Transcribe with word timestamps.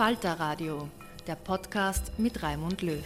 Falter 0.00 0.32
Radio, 0.32 0.88
der 1.26 1.34
Podcast 1.34 2.18
mit 2.18 2.42
Raimund 2.42 2.80
Löw. 2.80 3.04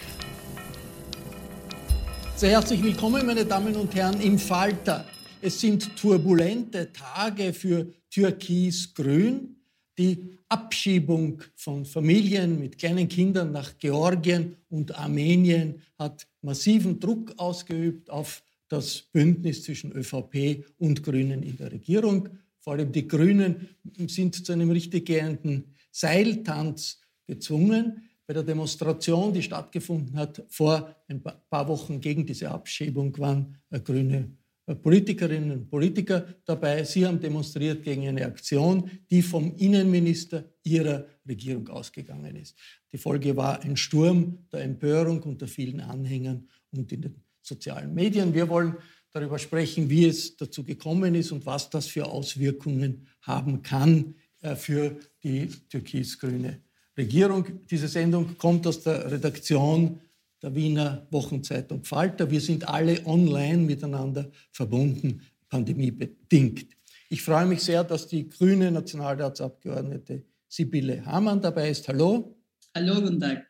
Sehr 2.36 2.50
herzlich 2.50 2.84
willkommen, 2.84 3.26
meine 3.26 3.44
Damen 3.44 3.74
und 3.74 3.92
Herren, 3.96 4.20
im 4.20 4.38
Falter. 4.38 5.04
Es 5.42 5.60
sind 5.60 5.96
turbulente 5.96 6.92
Tage 6.92 7.52
für 7.52 7.92
Türkis-Grün. 8.10 9.56
Die 9.98 10.38
Abschiebung 10.48 11.42
von 11.56 11.84
Familien 11.84 12.60
mit 12.60 12.78
kleinen 12.78 13.08
Kindern 13.08 13.50
nach 13.50 13.76
Georgien 13.76 14.54
und 14.68 14.96
Armenien 14.96 15.82
hat 15.98 16.28
massiven 16.42 17.00
Druck 17.00 17.34
ausgeübt 17.38 18.08
auf 18.08 18.44
das 18.68 19.02
Bündnis 19.02 19.64
zwischen 19.64 19.90
ÖVP 19.90 20.64
und 20.78 21.02
Grünen 21.02 21.42
in 21.42 21.56
der 21.56 21.72
Regierung. 21.72 22.28
Vor 22.60 22.74
allem 22.74 22.92
die 22.92 23.08
Grünen 23.08 23.68
sind 24.06 24.46
zu 24.46 24.52
einem 24.52 24.70
richtig 24.70 25.06
gehenden 25.06 25.73
Seiltanz 25.94 27.00
gezwungen 27.24 28.10
bei 28.26 28.34
der 28.34 28.42
Demonstration, 28.42 29.32
die 29.32 29.42
stattgefunden 29.42 30.16
hat 30.16 30.42
vor 30.48 30.96
ein 31.08 31.22
paar 31.22 31.68
Wochen 31.68 32.00
gegen 32.00 32.26
diese 32.26 32.50
Abschiebung, 32.50 33.16
waren 33.18 33.56
äh, 33.70 33.78
grüne 33.78 34.36
äh, 34.66 34.74
Politikerinnen 34.74 35.52
und 35.52 35.70
Politiker 35.70 36.26
dabei. 36.44 36.82
Sie 36.82 37.06
haben 37.06 37.20
demonstriert 37.20 37.84
gegen 37.84 38.08
eine 38.08 38.26
Aktion, 38.26 38.90
die 39.08 39.22
vom 39.22 39.54
Innenminister 39.56 40.44
ihrer 40.64 41.06
Regierung 41.28 41.68
ausgegangen 41.68 42.34
ist. 42.34 42.56
Die 42.92 42.98
Folge 42.98 43.36
war 43.36 43.62
ein 43.62 43.76
Sturm 43.76 44.46
der 44.50 44.62
Empörung 44.62 45.22
unter 45.22 45.46
vielen 45.46 45.80
Anhängern 45.80 46.48
und 46.72 46.90
in 46.90 47.02
den 47.02 47.22
sozialen 47.40 47.94
Medien. 47.94 48.34
Wir 48.34 48.48
wollen 48.48 48.74
darüber 49.12 49.38
sprechen, 49.38 49.88
wie 49.88 50.06
es 50.06 50.36
dazu 50.36 50.64
gekommen 50.64 51.14
ist 51.14 51.30
und 51.30 51.46
was 51.46 51.70
das 51.70 51.86
für 51.86 52.06
Auswirkungen 52.06 53.06
haben 53.20 53.62
kann 53.62 54.16
für 54.56 54.96
die 55.22 55.48
türkis-grüne 55.68 56.60
Regierung. 56.96 57.46
Diese 57.70 57.88
Sendung 57.88 58.36
kommt 58.38 58.66
aus 58.66 58.82
der 58.82 59.10
Redaktion 59.10 60.00
der 60.42 60.54
Wiener 60.54 61.06
Wochenzeitung 61.10 61.82
Falter. 61.84 62.30
Wir 62.30 62.40
sind 62.40 62.68
alle 62.68 63.04
online 63.06 63.58
miteinander 63.58 64.30
verbunden, 64.52 65.22
pandemiebedingt. 65.48 66.66
Ich 67.08 67.22
freue 67.22 67.46
mich 67.46 67.62
sehr, 67.62 67.82
dass 67.84 68.06
die 68.08 68.28
grüne 68.28 68.70
Nationalratsabgeordnete 68.70 70.24
Sibylle 70.48 71.04
Hamann 71.06 71.40
dabei 71.40 71.70
ist. 71.70 71.88
Hallo. 71.88 72.36
Hallo, 72.74 73.00
guten 73.00 73.20
Tag. 73.20 73.46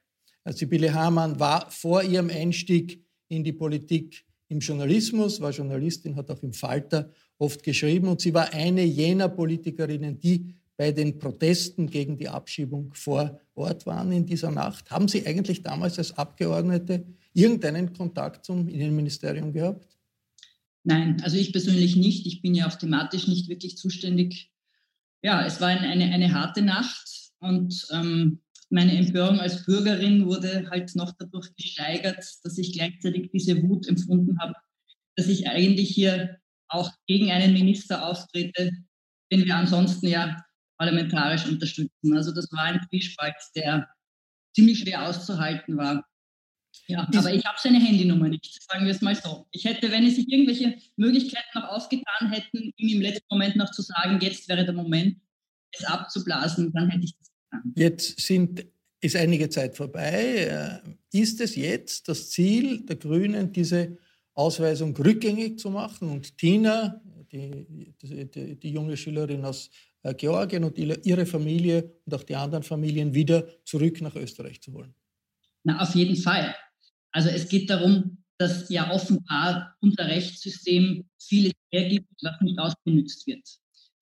Sibylle 0.46 0.92
Hamann 0.92 1.40
war 1.40 1.70
vor 1.70 2.02
ihrem 2.02 2.30
Einstieg 2.30 3.04
in 3.28 3.42
die 3.42 3.52
Politik 3.52 4.24
im 4.48 4.60
Journalismus, 4.60 5.40
war 5.40 5.50
Journalistin, 5.50 6.16
hat 6.16 6.30
auch 6.30 6.42
im 6.42 6.52
Falter 6.52 7.10
oft 7.38 7.62
geschrieben 7.62 8.08
und 8.08 8.20
sie 8.20 8.34
war 8.34 8.52
eine 8.52 8.84
jener 8.84 9.28
Politikerinnen, 9.28 10.18
die 10.18 10.54
bei 10.76 10.92
den 10.92 11.18
Protesten 11.18 11.88
gegen 11.88 12.16
die 12.16 12.28
Abschiebung 12.28 12.92
vor 12.94 13.40
Ort 13.54 13.86
waren 13.86 14.10
in 14.12 14.26
dieser 14.26 14.50
Nacht. 14.50 14.90
Haben 14.90 15.08
Sie 15.08 15.26
eigentlich 15.26 15.62
damals 15.62 15.98
als 15.98 16.16
Abgeordnete 16.16 17.06
irgendeinen 17.32 17.92
Kontakt 17.92 18.44
zum 18.44 18.68
Innenministerium 18.68 19.52
gehabt? 19.52 19.96
Nein, 20.82 21.20
also 21.22 21.36
ich 21.36 21.52
persönlich 21.52 21.96
nicht. 21.96 22.26
Ich 22.26 22.42
bin 22.42 22.54
ja 22.54 22.68
auch 22.68 22.74
thematisch 22.74 23.26
nicht 23.28 23.48
wirklich 23.48 23.76
zuständig. 23.76 24.50
Ja, 25.22 25.46
es 25.46 25.60
war 25.60 25.68
eine, 25.68 26.04
eine, 26.04 26.34
harte 26.34 26.60
Nacht 26.60 27.32
und 27.38 27.86
ähm, 27.90 28.40
meine 28.68 28.96
Empörung 28.96 29.40
als 29.40 29.64
Bürgerin 29.64 30.26
wurde 30.26 30.68
halt 30.70 30.94
noch 30.96 31.12
dadurch 31.18 31.54
gesteigert, 31.56 32.22
dass 32.42 32.58
ich 32.58 32.72
gleichzeitig 32.74 33.30
diese 33.32 33.62
Wut 33.62 33.88
empfunden 33.88 34.38
habe, 34.40 34.54
dass 35.16 35.28
ich 35.28 35.48
eigentlich 35.48 35.90
hier 35.90 36.36
auch 36.68 36.90
gegen 37.06 37.30
einen 37.30 37.54
Minister 37.54 38.06
auftrete, 38.06 38.70
den 39.32 39.44
wir 39.46 39.56
ansonsten 39.56 40.08
ja 40.08 40.43
parlamentarisch 40.76 41.46
unterstützen. 41.46 42.16
Also 42.16 42.32
das 42.32 42.50
war 42.52 42.64
ein 42.64 42.80
Zwiespalt, 42.88 43.34
der 43.54 43.88
ziemlich 44.54 44.80
schwer 44.80 45.08
auszuhalten 45.08 45.76
war. 45.76 46.04
Ja, 46.86 47.08
aber 47.14 47.32
ich 47.32 47.44
habe 47.44 47.58
seine 47.60 47.78
Handynummer 47.78 48.28
nicht, 48.28 48.62
sagen 48.70 48.84
wir 48.84 48.92
es 48.92 49.00
mal 49.00 49.14
so. 49.14 49.46
Ich 49.52 49.64
hätte, 49.64 49.90
wenn 49.90 50.06
es 50.06 50.16
sich 50.16 50.28
irgendwelche 50.28 50.76
Möglichkeiten 50.96 51.48
noch 51.54 51.68
aufgetan 51.68 52.30
hätten, 52.30 52.72
ihm 52.76 52.96
im 52.96 53.00
letzten 53.00 53.26
Moment 53.30 53.56
noch 53.56 53.70
zu 53.70 53.82
sagen, 53.82 54.18
jetzt 54.20 54.48
wäre 54.48 54.64
der 54.64 54.74
Moment, 54.74 55.16
es 55.72 55.84
abzublasen, 55.84 56.72
dann 56.72 56.90
hätte 56.90 57.04
ich 57.04 57.16
das 57.16 57.30
getan. 57.30 57.72
Jetzt 57.76 58.20
sind, 58.20 58.66
ist 59.00 59.16
einige 59.16 59.48
Zeit 59.48 59.76
vorbei. 59.76 60.82
Äh, 60.82 61.18
ist 61.18 61.40
es 61.40 61.56
jetzt 61.56 62.08
das 62.08 62.30
Ziel 62.30 62.84
der 62.84 62.96
Grünen, 62.96 63.52
diese 63.52 63.96
Ausweisung 64.34 64.96
rückgängig 64.96 65.58
zu 65.58 65.70
machen 65.70 66.10
und 66.10 66.36
Tina, 66.36 67.00
die, 67.30 67.94
die, 68.02 68.56
die 68.56 68.70
junge 68.70 68.96
Schülerin 68.96 69.44
aus 69.44 69.70
Georgien 70.12 70.64
und 70.64 70.76
ihre 70.78 71.26
Familie 71.26 71.92
und 72.04 72.14
auch 72.14 72.22
die 72.22 72.36
anderen 72.36 72.62
Familien 72.62 73.14
wieder 73.14 73.46
zurück 73.64 74.00
nach 74.02 74.14
Österreich 74.14 74.60
zu 74.60 74.72
holen? 74.74 74.94
Na, 75.62 75.80
auf 75.80 75.94
jeden 75.94 76.16
Fall. 76.16 76.54
Also 77.12 77.30
es 77.30 77.48
geht 77.48 77.70
darum, 77.70 78.18
dass 78.38 78.68
ja 78.68 78.90
offenbar 78.90 79.76
unser 79.80 80.06
Rechtssystem 80.06 81.08
vieles 81.18 81.52
hergibt, 81.72 82.08
was 82.22 82.40
nicht 82.42 82.58
ausgenutzt 82.58 83.26
wird. 83.26 83.48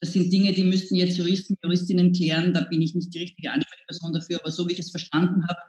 Das 0.00 0.12
sind 0.12 0.32
Dinge, 0.32 0.52
die 0.52 0.64
müssten 0.64 0.96
jetzt 0.96 1.16
Juristen, 1.16 1.56
Juristinnen 1.62 2.12
klären. 2.12 2.52
Da 2.52 2.62
bin 2.62 2.82
ich 2.82 2.94
nicht 2.94 3.14
die 3.14 3.20
richtige 3.20 3.52
Ansprechperson 3.52 4.12
dafür. 4.12 4.40
Aber 4.40 4.50
so 4.50 4.68
wie 4.68 4.72
ich 4.72 4.80
es 4.80 4.90
verstanden 4.90 5.46
habe, 5.46 5.60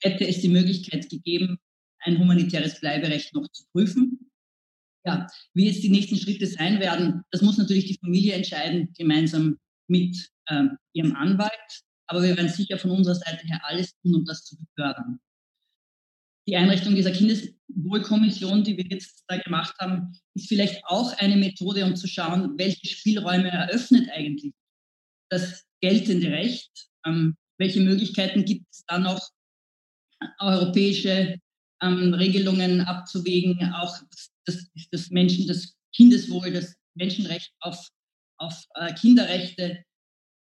hätte 0.00 0.26
es 0.26 0.40
die 0.40 0.48
Möglichkeit 0.48 1.10
gegeben, 1.10 1.58
ein 2.00 2.18
humanitäres 2.18 2.80
Bleiberecht 2.80 3.34
noch 3.34 3.46
zu 3.48 3.64
prüfen. 3.72 4.30
ja, 5.04 5.26
wie 5.52 5.66
jetzt 5.66 5.82
die 5.82 5.90
nächsten 5.90 6.16
Schritte 6.16 6.46
sein 6.46 6.80
werden, 6.80 7.22
das 7.30 7.42
muss 7.42 7.58
natürlich 7.58 7.86
die 7.86 7.98
Familie 8.02 8.32
entscheiden, 8.32 8.90
gemeinsam 8.96 9.58
mit 9.88 10.30
ähm, 10.48 10.76
ihrem 10.92 11.14
Anwalt. 11.16 11.50
Aber 12.06 12.22
wir 12.22 12.36
werden 12.36 12.48
sicher 12.48 12.78
von 12.78 12.90
unserer 12.90 13.14
Seite 13.14 13.46
her 13.46 13.60
alles 13.64 13.94
tun, 14.00 14.14
um 14.14 14.24
das 14.24 14.44
zu 14.44 14.56
befördern. 14.56 15.20
Die 16.46 16.56
Einrichtung 16.56 16.94
dieser 16.94 17.12
Kindeswohlkommission, 17.12 18.64
die 18.64 18.76
wir 18.76 18.84
jetzt 18.84 19.24
da 19.28 19.38
gemacht 19.38 19.74
haben, 19.80 20.12
ist 20.34 20.48
vielleicht 20.48 20.84
auch 20.84 21.16
eine 21.18 21.36
Methode, 21.36 21.84
um 21.86 21.96
zu 21.96 22.06
schauen, 22.06 22.58
welche 22.58 22.86
Spielräume 22.86 23.50
eröffnet 23.50 24.10
eigentlich 24.10 24.52
das 25.30 25.64
geltende 25.80 26.30
Recht. 26.30 26.70
Ähm, 27.06 27.36
welche 27.58 27.80
Möglichkeiten 27.80 28.44
gibt 28.44 28.66
es 28.70 28.84
da 28.86 28.98
noch, 28.98 29.20
europäische 30.38 31.38
ähm, 31.82 32.14
Regelungen 32.14 32.80
abzuwägen, 32.82 33.72
auch 33.74 33.98
das, 34.46 34.70
das, 34.90 35.10
Menschen, 35.10 35.46
das 35.46 35.74
Kindeswohl, 35.94 36.52
das 36.52 36.74
Menschenrecht 36.94 37.52
auf, 37.60 37.88
auf 38.44 38.64
äh, 38.74 38.92
Kinderrechte 38.94 39.84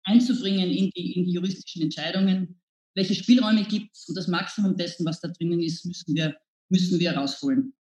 einzubringen 0.04 0.70
in 0.70 0.90
die, 0.90 1.12
in 1.14 1.24
die 1.24 1.32
juristischen 1.32 1.82
Entscheidungen. 1.82 2.60
Welche 2.94 3.14
Spielräume 3.14 3.64
gibt 3.64 3.94
es 3.94 4.08
und 4.08 4.16
das 4.16 4.26
Maximum 4.28 4.76
dessen, 4.76 5.04
was 5.06 5.20
da 5.20 5.28
drinnen 5.28 5.60
ist, 5.60 5.84
müssen 5.84 6.14
wir, 6.14 6.36
müssen 6.68 6.98
wir 6.98 7.12
rausholen. 7.12 7.74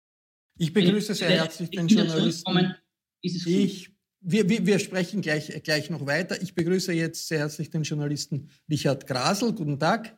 Ich 0.58 0.72
begrüße 0.72 1.14
sehr 1.14 1.30
herzlich 1.30 1.70
den 1.70 1.88
Journalisten. 1.88 2.74
Ich, 3.20 3.90
wir, 4.20 4.48
wir, 4.48 4.66
wir, 4.66 4.78
sprechen 4.78 5.20
gleich, 5.20 5.62
gleich 5.62 5.90
noch 5.90 6.06
weiter. 6.06 6.40
Ich 6.42 6.54
begrüße 6.54 6.92
jetzt 6.92 7.28
sehr 7.28 7.40
herzlich 7.40 7.70
den 7.70 7.82
Journalisten 7.82 8.50
Richard 8.70 9.06
Grasel. 9.06 9.52
Guten 9.52 9.78
Tag. 9.78 10.16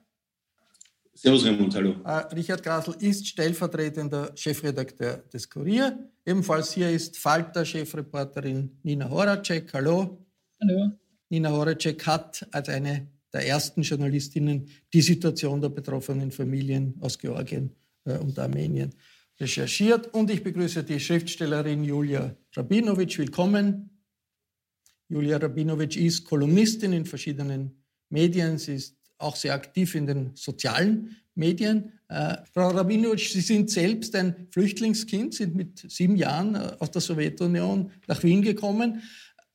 Servus 1.17 1.47
Raimund, 1.47 1.75
hallo. 1.75 1.95
Äh, 2.05 2.35
Richard 2.35 2.63
Grasl 2.63 2.95
ist 3.01 3.27
stellvertretender 3.27 4.33
Chefredakteur 4.35 5.25
des 5.33 5.49
Kurier. 5.49 5.99
Ebenfalls 6.27 6.73
hier 6.73 6.91
ist 6.91 7.17
Falter-Chefreporterin 7.17 8.79
Nina 8.83 9.09
Horacek. 9.09 9.73
Hallo. 9.73 10.27
Hallo. 10.61 10.93
Nina 11.31 11.51
Horacek 11.51 12.07
hat 12.07 12.47
als 12.53 12.69
eine 12.69 13.09
der 13.33 13.47
ersten 13.47 13.81
Journalistinnen 13.81 14.69
die 14.93 15.01
Situation 15.01 15.63
der 15.63 15.71
betroffenen 15.71 16.31
Familien 16.31 16.95
aus 17.01 17.19
Georgien 17.19 17.75
äh, 18.05 18.19
und 18.19 18.39
Armenien 18.39 18.93
recherchiert. 19.41 20.13
Und 20.13 20.31
ich 20.31 20.43
begrüße 20.43 20.85
die 20.85 21.01
Schriftstellerin 21.01 21.83
Julia 21.83 22.37
Rabinovic. 22.55 23.17
Willkommen. 23.17 23.89
Julia 25.09 25.39
Rabinovic 25.39 25.97
ist 25.97 26.25
Kolumnistin 26.25 26.93
in 26.93 27.07
verschiedenen 27.07 27.83
Medien. 28.11 28.59
Sie 28.59 28.75
ist 28.75 28.97
auch 29.19 29.37
sehr 29.37 29.55
aktiv 29.55 29.95
in 29.95 30.07
den 30.07 30.31
sozialen 30.35 31.17
Medien. 31.35 31.93
Äh, 32.09 32.37
Frau 32.53 32.69
Rabinovic, 32.69 33.21
Sie 33.21 33.41
sind 33.41 33.71
selbst 33.71 34.15
ein 34.15 34.49
Flüchtlingskind, 34.51 35.35
sind 35.35 35.55
mit 35.55 35.85
sieben 35.91 36.17
Jahren 36.17 36.55
äh, 36.55 36.73
aus 36.79 36.91
der 36.91 37.03
Sowjetunion 37.03 37.91
nach 38.07 38.23
Wien 38.23 38.43
gekommen. 38.43 39.03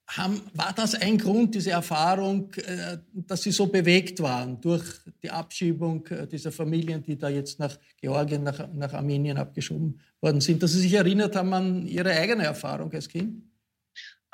Haben, 0.07 0.41
war 0.53 0.73
das 0.73 0.95
ein 0.95 1.17
Grund, 1.17 1.55
diese 1.55 1.71
Erfahrung, 1.71 2.53
äh, 2.55 2.97
dass 3.13 3.43
Sie 3.43 3.51
so 3.51 3.67
bewegt 3.67 4.19
waren 4.19 4.59
durch 4.59 4.83
die 5.23 5.31
Abschiebung 5.31 6.05
äh, 6.07 6.27
dieser 6.27 6.51
Familien, 6.51 7.01
die 7.01 7.17
da 7.17 7.29
jetzt 7.29 7.59
nach 7.59 7.77
Georgien, 8.01 8.43
nach, 8.43 8.67
nach 8.73 8.93
Armenien 8.93 9.37
abgeschoben 9.37 9.99
worden 10.19 10.41
sind, 10.41 10.61
dass 10.61 10.73
Sie 10.73 10.81
sich 10.81 10.93
erinnert 10.93 11.35
haben 11.35 11.53
an 11.53 11.87
Ihre 11.87 12.11
eigene 12.11 12.43
Erfahrung 12.43 12.91
als 12.91 13.07
Kind? 13.07 13.41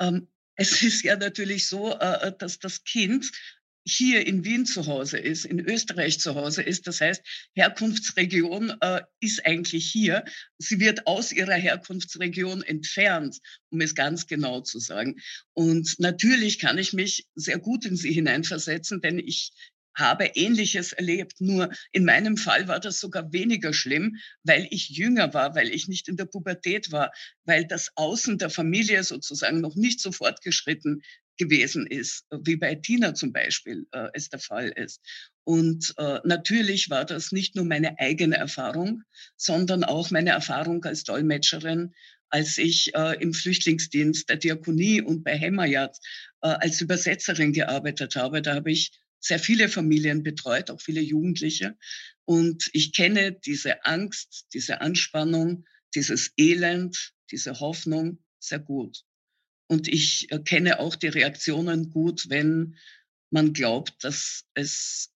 Ähm, 0.00 0.26
es 0.56 0.82
ist 0.82 1.04
ja 1.04 1.16
natürlich 1.16 1.68
so, 1.68 1.92
äh, 1.92 2.32
dass 2.36 2.58
das 2.58 2.82
Kind 2.82 3.30
hier 3.90 4.26
in 4.26 4.44
Wien 4.44 4.66
zu 4.66 4.86
Hause 4.86 5.18
ist, 5.18 5.44
in 5.44 5.60
Österreich 5.60 6.20
zu 6.20 6.34
Hause 6.34 6.62
ist. 6.62 6.86
Das 6.86 7.00
heißt, 7.00 7.22
Herkunftsregion 7.54 8.74
äh, 8.80 9.02
ist 9.20 9.44
eigentlich 9.46 9.90
hier. 9.90 10.24
Sie 10.58 10.80
wird 10.80 11.06
aus 11.06 11.32
ihrer 11.32 11.54
Herkunftsregion 11.54 12.62
entfernt, 12.62 13.38
um 13.70 13.80
es 13.80 13.94
ganz 13.94 14.26
genau 14.26 14.60
zu 14.60 14.78
sagen. 14.78 15.16
Und 15.54 15.96
natürlich 15.98 16.58
kann 16.58 16.78
ich 16.78 16.92
mich 16.92 17.26
sehr 17.34 17.58
gut 17.58 17.84
in 17.84 17.96
sie 17.96 18.12
hineinversetzen, 18.12 19.00
denn 19.00 19.18
ich 19.18 19.52
habe 19.98 20.26
Ähnliches 20.26 20.92
erlebt. 20.92 21.40
Nur 21.40 21.70
in 21.92 22.04
meinem 22.04 22.36
Fall 22.36 22.68
war 22.68 22.80
das 22.80 23.00
sogar 23.00 23.32
weniger 23.32 23.72
schlimm, 23.72 24.16
weil 24.44 24.68
ich 24.70 24.90
jünger 24.90 25.34
war, 25.34 25.54
weil 25.54 25.70
ich 25.70 25.88
nicht 25.88 26.08
in 26.08 26.16
der 26.16 26.26
Pubertät 26.26 26.92
war, 26.92 27.10
weil 27.44 27.66
das 27.66 27.90
Außen 27.96 28.38
der 28.38 28.50
Familie 28.50 29.02
sozusagen 29.02 29.60
noch 29.60 29.74
nicht 29.74 30.00
so 30.00 30.12
fortgeschritten 30.12 31.02
gewesen 31.38 31.86
ist, 31.86 32.24
wie 32.30 32.56
bei 32.56 32.74
Tina 32.74 33.14
zum 33.14 33.32
Beispiel 33.32 33.86
äh, 33.92 34.08
es 34.12 34.28
der 34.28 34.40
Fall 34.40 34.68
ist. 34.68 35.00
Und 35.44 35.94
äh, 35.96 36.18
natürlich 36.24 36.90
war 36.90 37.04
das 37.04 37.32
nicht 37.32 37.56
nur 37.56 37.64
meine 37.64 37.98
eigene 37.98 38.36
Erfahrung, 38.36 39.02
sondern 39.36 39.84
auch 39.84 40.10
meine 40.10 40.30
Erfahrung 40.30 40.84
als 40.84 41.04
Dolmetscherin, 41.04 41.94
als 42.28 42.58
ich 42.58 42.94
äh, 42.94 43.20
im 43.22 43.32
Flüchtlingsdienst 43.32 44.28
der 44.28 44.36
Diakonie 44.36 45.00
und 45.00 45.24
bei 45.24 45.36
Hemmerjad 45.36 45.96
äh, 46.42 46.48
als 46.48 46.80
Übersetzerin 46.80 47.52
gearbeitet 47.52 48.16
habe. 48.16 48.42
Da 48.42 48.54
habe 48.54 48.70
ich 48.70 48.92
sehr 49.20 49.38
viele 49.38 49.68
Familien 49.68 50.22
betreut, 50.22 50.70
auch 50.70 50.80
viele 50.80 51.00
Jugendliche. 51.00 51.76
Und 52.24 52.68
ich 52.72 52.92
kenne 52.92 53.32
diese 53.32 53.84
Angst, 53.84 54.46
diese 54.52 54.80
Anspannung, 54.80 55.64
dieses 55.94 56.32
Elend, 56.36 57.12
diese 57.30 57.60
Hoffnung 57.60 58.18
sehr 58.38 58.58
gut. 58.58 59.04
Und 59.68 59.86
ich 59.86 60.28
kenne 60.44 60.80
auch 60.80 60.96
die 60.96 61.08
Reaktionen 61.08 61.90
gut, 61.90 62.28
wenn 62.28 62.76
man 63.30 63.52
glaubt, 63.52 64.02
dass 64.02 64.46
es 64.54 65.10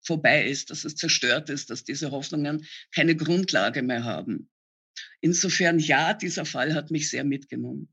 vorbei 0.00 0.46
ist, 0.46 0.70
dass 0.70 0.84
es 0.84 0.94
zerstört 0.94 1.50
ist, 1.50 1.70
dass 1.70 1.84
diese 1.84 2.12
Hoffnungen 2.12 2.64
keine 2.94 3.16
Grundlage 3.16 3.82
mehr 3.82 4.04
haben. 4.04 4.48
Insofern 5.20 5.78
ja, 5.78 6.14
dieser 6.14 6.44
Fall 6.44 6.74
hat 6.74 6.90
mich 6.90 7.10
sehr 7.10 7.24
mitgenommen. 7.24 7.88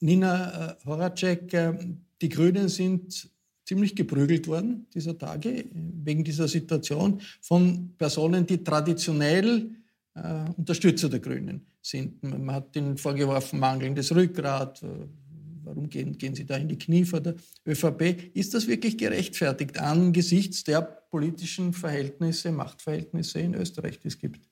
Nina 0.00 0.70
äh, 0.70 0.84
Horacek, 0.86 1.52
äh, 1.52 1.74
die 2.22 2.28
Grünen 2.28 2.68
sind 2.68 3.28
ziemlich 3.64 3.94
geprügelt 3.94 4.46
worden 4.46 4.86
dieser 4.94 5.18
Tage 5.18 5.64
wegen 5.72 6.24
dieser 6.24 6.48
Situation 6.48 7.20
von 7.40 7.94
Personen, 7.98 8.46
die 8.46 8.62
traditionell 8.62 9.70
äh, 10.14 10.44
Unterstützer 10.56 11.08
der 11.08 11.20
Grünen 11.20 11.66
sind. 11.82 12.22
Man 12.22 12.50
hat 12.52 12.74
ihnen 12.76 12.96
vorgeworfen, 12.96 13.58
mangelndes 13.58 14.14
Rückgrat, 14.14 14.82
äh, 14.82 14.86
Warum 15.68 15.90
gehen, 15.90 16.16
gehen 16.16 16.34
Sie 16.34 16.46
da 16.46 16.56
in 16.56 16.68
die 16.68 16.78
Knie 16.78 17.04
vor 17.04 17.20
der 17.20 17.34
ÖVP? 17.66 18.32
Ist 18.32 18.54
das 18.54 18.68
wirklich 18.68 18.96
gerechtfertigt 18.96 19.78
angesichts 19.78 20.64
der 20.64 20.80
politischen 20.80 21.74
Verhältnisse, 21.74 22.52
Machtverhältnisse 22.52 23.40
in 23.40 23.52
Österreich, 23.52 23.98
die 23.98 24.08
es 24.08 24.18
gibt? 24.18 24.48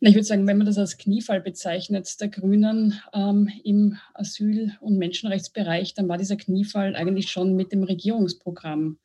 Na, 0.00 0.08
ich 0.08 0.16
würde 0.16 0.26
sagen, 0.26 0.44
wenn 0.48 0.58
man 0.58 0.66
das 0.66 0.78
als 0.78 0.98
Kniefall 0.98 1.40
bezeichnet, 1.40 2.20
der 2.20 2.26
Grünen 2.26 3.00
ähm, 3.14 3.48
im 3.62 3.98
Asyl- 4.14 4.72
und 4.80 4.98
Menschenrechtsbereich, 4.98 5.94
dann 5.94 6.08
war 6.08 6.18
dieser 6.18 6.36
Kniefall 6.36 6.96
eigentlich 6.96 7.30
schon 7.30 7.54
mit 7.54 7.70
dem 7.70 7.84
Regierungsprogramm. 7.84 8.98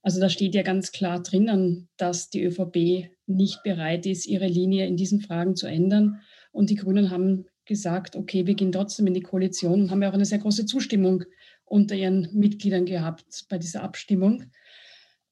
Also 0.00 0.18
da 0.18 0.30
steht 0.30 0.54
ja 0.54 0.62
ganz 0.62 0.92
klar 0.92 1.22
drinnen, 1.22 1.90
dass 1.98 2.30
die 2.30 2.42
ÖVP 2.42 3.10
nicht 3.26 3.62
bereit 3.64 4.06
ist, 4.06 4.24
ihre 4.24 4.46
Linie 4.46 4.86
in 4.86 4.96
diesen 4.96 5.20
Fragen 5.20 5.56
zu 5.56 5.66
ändern. 5.66 6.22
Und 6.52 6.70
die 6.70 6.76
Grünen 6.76 7.10
haben 7.10 7.44
gesagt, 7.66 8.16
okay, 8.16 8.46
wir 8.46 8.54
gehen 8.54 8.72
trotzdem 8.72 9.06
in 9.06 9.14
die 9.14 9.22
Koalition 9.22 9.82
und 9.82 9.90
haben 9.90 10.02
ja 10.02 10.10
auch 10.10 10.14
eine 10.14 10.24
sehr 10.24 10.38
große 10.38 10.66
Zustimmung 10.66 11.24
unter 11.64 11.94
ihren 11.94 12.28
Mitgliedern 12.32 12.86
gehabt 12.86 13.46
bei 13.48 13.58
dieser 13.58 13.82
Abstimmung. 13.82 14.44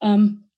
Ähm, 0.00 0.48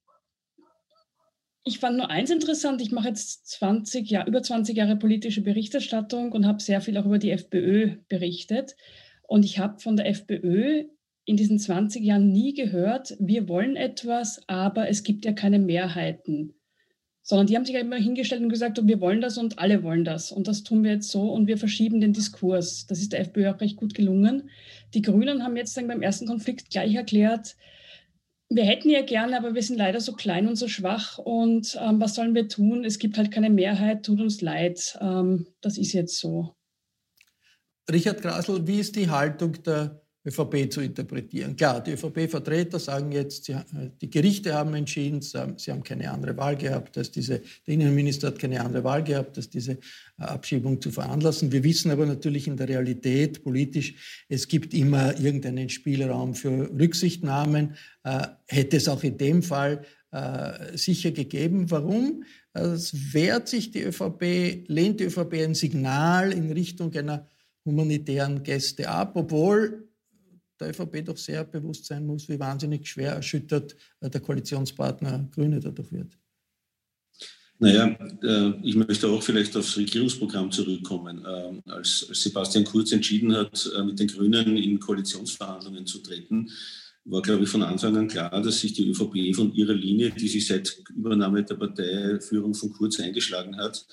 ich 1.65 1.79
fand 1.79 1.97
nur 1.97 2.11
eins 2.11 2.31
interessant, 2.31 2.83
ich 2.83 2.93
mache 2.93 3.09
jetzt 3.09 3.49
20 3.49 4.11
Jahr, 4.11 4.27
über 4.27 4.43
20 4.43 4.77
Jahre 4.77 4.97
politische 4.97 5.41
Berichterstattung 5.41 6.33
und 6.33 6.47
habe 6.47 6.63
sehr 6.63 6.81
viel 6.81 6.97
auch 6.99 7.07
über 7.07 7.19
die 7.19 7.31
FPÖ 7.31 7.97
berichtet. 8.09 8.77
Und 9.23 9.45
ich 9.45 9.59
habe 9.59 9.81
von 9.81 9.97
der 9.97 10.07
FPÖ 10.07 10.85
in 11.25 11.37
diesen 11.39 11.59
20 11.59 12.05
Jahren 12.05 12.31
nie 12.31 12.53
gehört, 12.53 13.17
wir 13.19 13.49
wollen 13.49 13.77
etwas, 13.77 14.47
aber 14.47 14.91
es 14.91 15.03
gibt 15.05 15.25
ja 15.25 15.33
keine 15.33 15.59
Mehrheiten 15.59 16.55
sondern 17.25 17.47
die 17.47 17.57
haben 17.57 17.65
sich 17.65 17.75
immer 17.75 17.97
hingestellt 17.97 18.43
und 18.43 18.51
gesagt, 18.51 18.79
wir 18.81 19.01
wollen 19.01 19.23
das 19.23 19.39
und 19.39 19.59
alle 19.59 19.83
wollen 19.83 20.05
das 20.05 20.31
und 20.31 20.47
das 20.47 20.63
tun 20.63 20.85
wir 20.85 20.93
jetzt 20.93 21.11
so 21.11 21.33
und 21.33 21.47
wir 21.47 21.57
verschieben 21.57 22.01
den 22.01 22.13
Diskurs. 22.13 22.87
Das 22.87 23.01
ist 23.01 23.13
der 23.13 23.21
FPÖ 23.21 23.51
auch 23.51 23.61
recht 23.61 23.77
gut 23.77 23.95
gelungen. 23.95 24.51
Die 24.93 25.03
Grünen 25.03 25.43
haben 25.43 25.57
jetzt 25.57 25.77
dann 25.77 25.89
beim 25.89 26.03
ersten 26.03 26.27
Konflikt 26.27 26.71
gleich 26.71 26.95
erklärt, 26.95 27.57
wir 28.51 28.65
hätten 28.65 28.91
ja 28.91 29.03
gerne, 29.03 29.39
aber 29.39 29.55
wir 29.55 29.63
sind 29.63 29.79
leider 29.79 30.01
so 30.01 30.13
klein 30.13 30.47
und 30.47 30.57
so 30.57 30.69
schwach 30.69 31.19
und 31.19 31.79
ähm, 31.81 31.99
was 31.99 32.15
sollen 32.15 32.35
wir 32.35 32.47
tun? 32.49 32.85
Es 32.85 32.99
gibt 32.99 33.17
halt 33.17 33.33
keine 33.33 33.51
Mehrheit, 33.51 34.05
tut 34.05 34.21
uns 34.21 34.43
leid. 34.43 34.99
Ähm, 35.01 35.47
das 35.63 35.79
ist 35.79 35.93
jetzt 35.93 36.19
so. 36.19 36.55
Richard 37.91 38.23
Grasl, 38.23 38.67
wie 38.67 38.81
ist 38.81 38.97
die 38.97 39.09
Haltung 39.11 39.63
der 39.63 40.04
ÖVP 40.27 40.73
zu 40.73 40.81
interpretieren. 40.81 41.55
Klar, 41.55 41.83
die 41.83 41.93
ÖVP-Vertreter 41.93 42.79
sagen 42.79 43.13
jetzt, 43.13 43.45
sie, 43.45 43.57
die 44.01 44.09
Gerichte 44.09 44.55
haben 44.55 44.75
entschieden, 44.75 45.21
sie 45.21 45.39
haben, 45.39 45.85
keine 45.85 46.11
andere 46.11 46.37
Wahl 46.39 46.57
gehabt, 46.57 46.97
dass 46.97 47.11
diese, 47.11 47.43
der 47.67 47.75
Innenminister 47.75 48.29
hat 48.29 48.39
keine 48.39 48.61
andere 48.63 48.85
Wahl 48.85 49.05
gehabt, 49.05 49.37
dass 49.37 49.51
diese 49.51 49.73
äh, 49.73 49.77
Abschiebung 50.23 50.81
zu 50.81 50.91
veranlassen. 50.91 51.53
Wir 51.53 51.63
wissen 51.63 51.91
aber 51.91 52.07
natürlich 52.07 52.47
in 52.47 52.57
der 52.57 52.69
Realität 52.69 53.45
politisch, 53.45 54.25
es 54.29 54.49
gibt 54.49 54.73
immer 54.73 55.19
irgendeinen 55.21 55.69
Spielraum 55.69 56.35
für 56.35 56.71
Rücksichtnahmen. 56.71 57.75
Äh, 58.03 58.29
hätte 58.49 58.79
es 58.79 58.89
auch 58.89 59.03
in 59.03 59.19
dem 59.19 59.43
Fall 59.43 59.85
äh, 60.11 60.77
sicher 60.79 61.11
gegeben. 61.11 61.71
Warum? 61.71 62.25
Es 62.55 63.13
wehrt 63.13 63.49
sich 63.49 63.73
die 63.73 63.83
ÖVP, 63.83 64.69
lehnt 64.69 65.01
die 65.01 65.05
ÖVP 65.05 65.35
ein 65.43 65.55
Signal 65.55 66.33
in 66.33 66.51
Richtung 66.53 66.95
einer 66.95 67.29
humanitären 67.65 68.43
Gäste 68.43 68.89
ab, 68.89 69.13
obwohl 69.17 69.89
der 70.61 70.71
ÖVP 70.71 71.05
doch 71.05 71.17
sehr 71.17 71.45
bewusst 71.45 71.87
sein 71.87 72.07
muss, 72.07 72.29
wie 72.29 72.39
wahnsinnig 72.39 72.87
schwer 72.87 73.13
erschüttert 73.13 73.77
äh, 74.01 74.11
der 74.11 74.21
Koalitionspartner 74.21 75.29
Grüne 75.33 75.61
dadurch 75.61 75.93
wird. 75.93 76.17
Naja, 77.59 77.97
äh, 78.23 78.53
ich 78.63 78.75
möchte 78.75 79.09
auch 79.09 79.23
vielleicht 79.23 79.57
aufs 79.57 79.77
Regierungsprogramm 79.77 80.51
zurückkommen. 80.51 81.25
Ähm, 81.27 81.63
als 81.67 82.01
Sebastian 82.11 82.65
Kurz 82.65 82.93
entschieden 82.93 83.35
hat, 83.35 83.71
äh, 83.77 83.83
mit 83.85 83.99
den 83.99 84.09
Grünen 84.09 84.57
in 84.57 84.81
Koalitionsverhandlungen 84.81 85.87
zu 85.87 85.99
treten, 85.99 86.51
war, 87.05 87.23
glaube 87.23 87.45
ich, 87.45 87.49
von 87.49 87.63
Anfang 87.63 87.97
an 87.97 88.09
klar, 88.09 88.43
dass 88.43 88.61
sich 88.61 88.73
die 88.73 88.89
ÖVP 88.91 89.35
von 89.35 89.53
ihrer 89.55 89.75
Linie, 89.75 90.11
die 90.11 90.29
sie 90.29 90.41
seit 90.41 90.77
Übernahme 90.95 91.45
der 91.45 91.55
Parteiführung 91.55 92.55
von 92.55 92.73
Kurz 92.73 92.99
eingeschlagen 92.99 93.57
hat, 93.57 93.87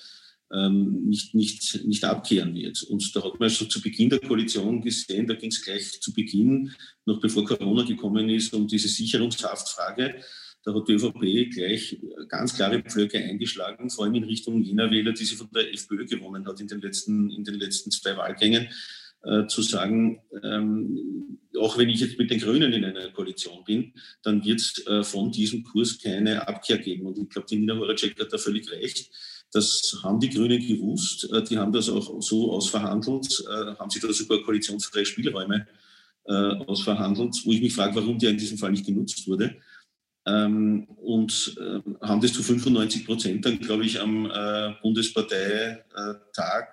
ähm, 0.52 1.04
nicht, 1.06 1.34
nicht, 1.34 1.84
nicht 1.84 2.04
abkehren 2.04 2.54
wird. 2.54 2.82
Und 2.82 3.14
da 3.14 3.24
hat 3.24 3.40
man 3.40 3.50
schon 3.50 3.70
zu 3.70 3.80
Beginn 3.80 4.10
der 4.10 4.20
Koalition 4.20 4.80
gesehen, 4.82 5.26
da 5.26 5.34
ging 5.34 5.50
es 5.50 5.64
gleich 5.64 6.00
zu 6.00 6.12
Beginn, 6.12 6.72
noch 7.06 7.20
bevor 7.20 7.44
Corona 7.44 7.82
gekommen 7.84 8.28
ist, 8.28 8.52
um 8.54 8.66
diese 8.66 8.88
Sicherungshaftfrage. 8.88 10.16
Da 10.64 10.74
hat 10.74 10.88
die 10.88 10.92
ÖVP 10.92 11.50
gleich 11.52 11.98
ganz 12.28 12.54
klare 12.54 12.80
Pflöcke 12.82 13.18
eingeschlagen, 13.18 13.90
vor 13.90 14.04
allem 14.04 14.14
in 14.14 14.24
Richtung 14.24 14.62
jener 14.62 14.90
Wähler, 14.90 15.12
die 15.12 15.24
sie 15.24 15.34
von 15.34 15.48
der 15.52 15.72
FPÖ 15.72 16.06
gewonnen 16.06 16.46
hat 16.46 16.60
in 16.60 16.68
den 16.68 16.80
letzten, 16.80 17.30
in 17.30 17.44
den 17.44 17.54
letzten 17.54 17.90
zwei 17.90 18.16
Wahlgängen, 18.16 18.68
äh, 19.24 19.46
zu 19.46 19.62
sagen, 19.62 20.20
ähm, 20.42 21.38
auch 21.58 21.78
wenn 21.78 21.88
ich 21.88 22.00
jetzt 22.00 22.18
mit 22.18 22.30
den 22.30 22.40
Grünen 22.40 22.72
in 22.72 22.84
einer 22.84 23.10
Koalition 23.10 23.64
bin, 23.64 23.92
dann 24.22 24.44
wird 24.44 24.60
es 24.60 24.86
äh, 24.86 25.02
von 25.02 25.30
diesem 25.30 25.62
Kurs 25.64 25.98
keine 25.98 26.46
Abkehr 26.46 26.78
geben. 26.78 27.06
Und 27.06 27.18
ich 27.18 27.28
glaube, 27.28 27.46
die 27.48 27.56
Nina 27.56 27.76
Horacek 27.76 28.18
hat 28.18 28.32
da 28.32 28.38
völlig 28.38 28.70
recht. 28.70 29.10
Das 29.52 29.98
haben 30.02 30.18
die 30.18 30.30
Grünen 30.30 30.66
gewusst. 30.66 31.30
Äh, 31.30 31.42
die 31.44 31.58
haben 31.58 31.72
das 31.72 31.88
auch 31.88 32.20
so 32.22 32.52
ausverhandelt, 32.52 33.44
äh, 33.48 33.74
haben 33.76 33.90
sich 33.90 34.02
da 34.02 34.12
sogar 34.12 34.42
koalitionsfreie 34.42 35.04
Spielräume 35.04 35.66
äh, 36.24 36.32
ausverhandelt, 36.32 37.36
wo 37.44 37.52
ich 37.52 37.60
mich 37.60 37.74
frage, 37.74 37.94
warum 37.94 38.18
der 38.18 38.30
in 38.30 38.38
diesem 38.38 38.56
Fall 38.56 38.70
nicht 38.70 38.86
genutzt 38.86 39.26
wurde 39.28 39.56
ähm, 40.26 40.84
und 40.96 41.56
haben 42.00 42.20
das 42.20 42.32
zu 42.32 42.42
95 42.42 43.04
Prozent 43.04 43.44
dann, 43.44 43.58
glaube 43.58 43.84
ich, 43.84 44.00
am 44.00 44.30
Bundesparteitag 44.82 46.68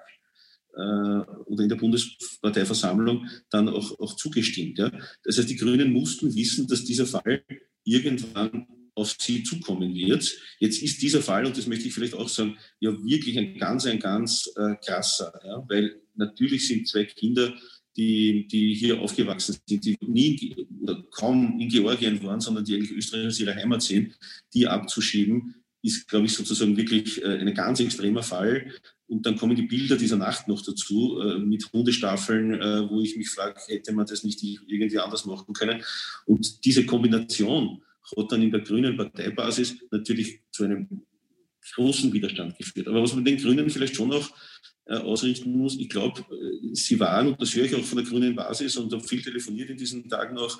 oder 0.71 1.63
in 1.63 1.67
der 1.67 1.75
Bundesparteiversammlung 1.75 3.27
dann 3.49 3.67
auch, 3.67 3.99
auch 3.99 4.15
zugestimmt. 4.15 4.77
Ja? 4.77 4.91
Das 5.23 5.39
heißt, 5.39 5.49
die 5.49 5.55
Grünen 5.55 5.91
mussten 5.91 6.33
wissen, 6.35 6.67
dass 6.67 6.85
dieser 6.85 7.07
Fall 7.07 7.43
irgendwann 7.83 8.67
auf 8.99 9.15
sie 9.19 9.43
zukommen 9.43 9.95
wird. 9.95 10.31
Jetzt 10.59 10.81
ist 10.81 11.01
dieser 11.01 11.21
Fall, 11.21 11.45
und 11.45 11.57
das 11.57 11.67
möchte 11.67 11.87
ich 11.87 11.93
vielleicht 11.93 12.13
auch 12.13 12.29
sagen, 12.29 12.57
ja 12.79 12.91
wirklich 13.03 13.37
ein 13.37 13.57
ganz, 13.57 13.85
ein 13.85 13.99
ganz 13.99 14.49
äh, 14.55 14.75
krasser, 14.85 15.33
ja? 15.45 15.63
weil 15.67 16.01
natürlich 16.15 16.67
sind 16.67 16.87
zwei 16.87 17.05
Kinder 17.05 17.53
die, 17.99 18.47
die 18.47 18.73
hier 18.75 19.01
aufgewachsen 19.01 19.57
sind, 19.67 19.83
die 19.83 19.97
nie 20.05 20.55
oder 20.81 21.03
kaum 21.11 21.59
in 21.59 21.67
Georgien 21.67 22.23
waren, 22.23 22.39
sondern 22.39 22.63
die 22.63 22.75
eigentlich 22.75 22.91
Österreich 22.91 23.25
als 23.25 23.39
ihre 23.39 23.53
Heimat 23.53 23.81
sehen, 23.81 24.13
die 24.53 24.67
abzuschieben, 24.67 25.55
ist, 25.81 26.07
glaube 26.07 26.25
ich, 26.25 26.33
sozusagen 26.33 26.77
wirklich 26.77 27.21
äh, 27.21 27.39
ein 27.39 27.53
ganz 27.53 27.79
extremer 27.79 28.23
Fall. 28.23 28.71
Und 29.07 29.25
dann 29.25 29.37
kommen 29.37 29.55
die 29.55 29.63
Bilder 29.63 29.97
dieser 29.97 30.17
Nacht 30.17 30.47
noch 30.47 30.61
dazu 30.61 31.19
äh, 31.19 31.39
mit 31.39 31.71
Hundestaffeln, 31.73 32.53
äh, 32.53 32.89
wo 32.89 33.01
ich 33.01 33.17
mich 33.17 33.29
frage, 33.29 33.59
hätte 33.67 33.91
man 33.91 34.05
das 34.05 34.23
nicht 34.23 34.43
irgendwie 34.43 34.99
anders 34.99 35.25
machen 35.25 35.53
können? 35.53 35.83
Und 36.25 36.63
diese 36.65 36.85
Kombination 36.85 37.81
hat 38.17 38.31
dann 38.31 38.41
in 38.41 38.51
der 38.51 38.61
grünen 38.61 38.97
Parteibasis 38.97 39.77
natürlich 39.91 40.41
zu 40.51 40.63
einem 40.63 41.03
großen 41.75 42.11
Widerstand 42.11 42.57
geführt. 42.57 42.87
Aber 42.87 43.03
was 43.03 43.13
man 43.13 43.25
den 43.25 43.37
Grünen 43.37 43.69
vielleicht 43.69 43.95
schon 43.95 44.11
auch 44.11 44.29
äh, 44.89 44.95
ausrichten 44.95 45.51
muss. 45.51 45.77
Ich 45.77 45.87
glaube, 45.87 46.21
äh, 46.21 46.73
sie 46.73 46.99
waren, 46.99 47.27
und 47.27 47.39
das 47.39 47.53
höre 47.53 47.65
ich 47.65 47.75
auch 47.75 47.83
von 47.83 47.99
der 47.99 48.07
grünen 48.07 48.35
Basis 48.35 48.75
und 48.75 48.91
habe 48.91 49.03
viel 49.03 49.21
telefoniert 49.21 49.69
in 49.69 49.77
diesen 49.77 50.09
Tagen 50.09 50.35
auch 50.35 50.59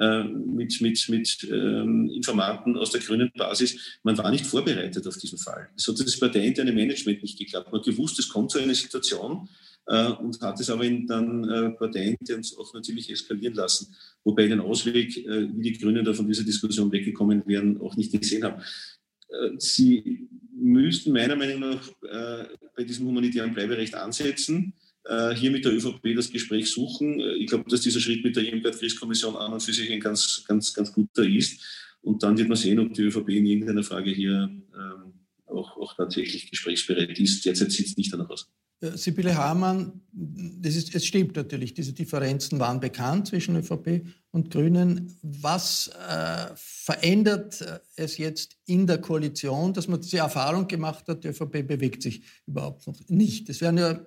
äh, 0.00 0.24
mit, 0.24 0.80
mit, 0.80 1.08
mit 1.08 1.48
ähm, 1.48 2.10
Informanten 2.10 2.76
aus 2.76 2.90
der 2.90 3.00
grünen 3.00 3.30
Basis, 3.36 4.00
man 4.02 4.18
war 4.18 4.32
nicht 4.32 4.46
vorbereitet 4.46 5.06
auf 5.06 5.16
diesen 5.16 5.38
Fall. 5.38 5.68
Es 5.76 5.86
hat 5.86 6.00
das 6.00 6.18
parteiinterne 6.18 6.72
Management 6.72 7.22
nicht 7.22 7.38
geklappt. 7.38 7.70
Man 7.70 7.80
hat 7.80 7.86
gewusst, 7.86 8.18
es 8.18 8.28
kommt 8.28 8.50
so 8.50 8.58
eine 8.58 8.74
Situation 8.74 9.48
äh, 9.88 10.10
und 10.12 10.40
hat 10.40 10.60
es 10.60 10.70
aber 10.70 10.84
in 10.84 11.06
dann 11.06 11.48
äh, 11.48 11.70
parteiintern 11.70 12.42
auch 12.58 12.74
natürlich 12.74 13.10
eskalieren 13.10 13.54
lassen. 13.54 13.94
Wobei 14.22 14.46
den 14.46 14.60
Ausweg, 14.60 15.16
äh, 15.16 15.48
wie 15.54 15.72
die 15.72 15.78
Grünen 15.78 16.04
da 16.04 16.12
von 16.12 16.26
dieser 16.26 16.44
Diskussion 16.44 16.92
weggekommen 16.92 17.42
wären, 17.46 17.80
auch 17.80 17.96
nicht 17.96 18.12
gesehen 18.12 18.44
haben. 18.44 18.62
Äh, 19.28 19.50
sie 19.58 20.28
müssten 20.54 21.12
meiner 21.12 21.36
Meinung 21.36 21.60
nach 21.60 21.88
äh, 22.02 22.44
bei 22.76 22.84
diesem 22.84 23.06
humanitären 23.06 23.54
Bleiberecht 23.54 23.94
ansetzen, 23.94 24.74
äh, 25.04 25.34
hier 25.34 25.50
mit 25.50 25.64
der 25.64 25.72
ÖVP 25.72 26.14
das 26.14 26.30
Gespräch 26.30 26.70
suchen. 26.70 27.20
Ich 27.38 27.46
glaube, 27.46 27.70
dass 27.70 27.80
dieser 27.80 28.00
Schritt 28.00 28.22
mit 28.22 28.36
der 28.36 28.44
Irmgard-Frisch-Kommission 28.44 29.36
an 29.36 29.54
und 29.54 29.62
für 29.62 29.72
sich 29.72 29.90
ein 29.90 30.00
ganz, 30.00 30.44
ganz, 30.46 30.74
ganz 30.74 30.92
guter 30.92 31.26
ist. 31.26 31.60
Und 32.02 32.22
dann 32.22 32.36
wird 32.36 32.48
man 32.48 32.56
sehen, 32.56 32.78
ob 32.78 32.92
die 32.92 33.02
ÖVP 33.02 33.28
in 33.30 33.46
irgendeiner 33.46 33.82
Frage 33.82 34.10
hier 34.10 34.50
ähm, 34.74 35.12
auch, 35.58 35.76
auch 35.76 35.94
tatsächlich 35.94 36.50
gesprächsbereit 36.50 37.18
ist. 37.18 37.44
Derzeit 37.44 37.72
sieht 37.72 37.86
es 37.86 37.96
nicht 37.96 38.12
danach 38.12 38.30
aus. 38.30 38.50
Sibylle 38.80 39.36
Hamann, 39.36 40.02
ist, 40.62 40.94
es 40.94 41.04
stimmt 41.04 41.34
natürlich, 41.34 41.74
diese 41.74 41.92
Differenzen 41.92 42.60
waren 42.60 42.78
bekannt 42.78 43.26
zwischen 43.26 43.56
ÖVP 43.56 44.06
und 44.30 44.50
Grünen. 44.52 45.16
Was 45.22 45.88
äh, 45.88 46.46
verändert 46.54 47.60
äh, 47.60 47.80
es 47.96 48.18
jetzt 48.18 48.56
in 48.66 48.86
der 48.86 48.98
Koalition, 48.98 49.72
dass 49.72 49.88
man 49.88 50.00
diese 50.00 50.18
Erfahrung 50.18 50.68
gemacht 50.68 51.08
hat, 51.08 51.24
die 51.24 51.28
ÖVP 51.28 51.66
bewegt 51.66 52.04
sich 52.04 52.22
überhaupt 52.46 52.86
noch 52.86 53.00
nicht? 53.08 53.48
Es 53.48 53.60
werden 53.60 53.78
ja 53.78 54.06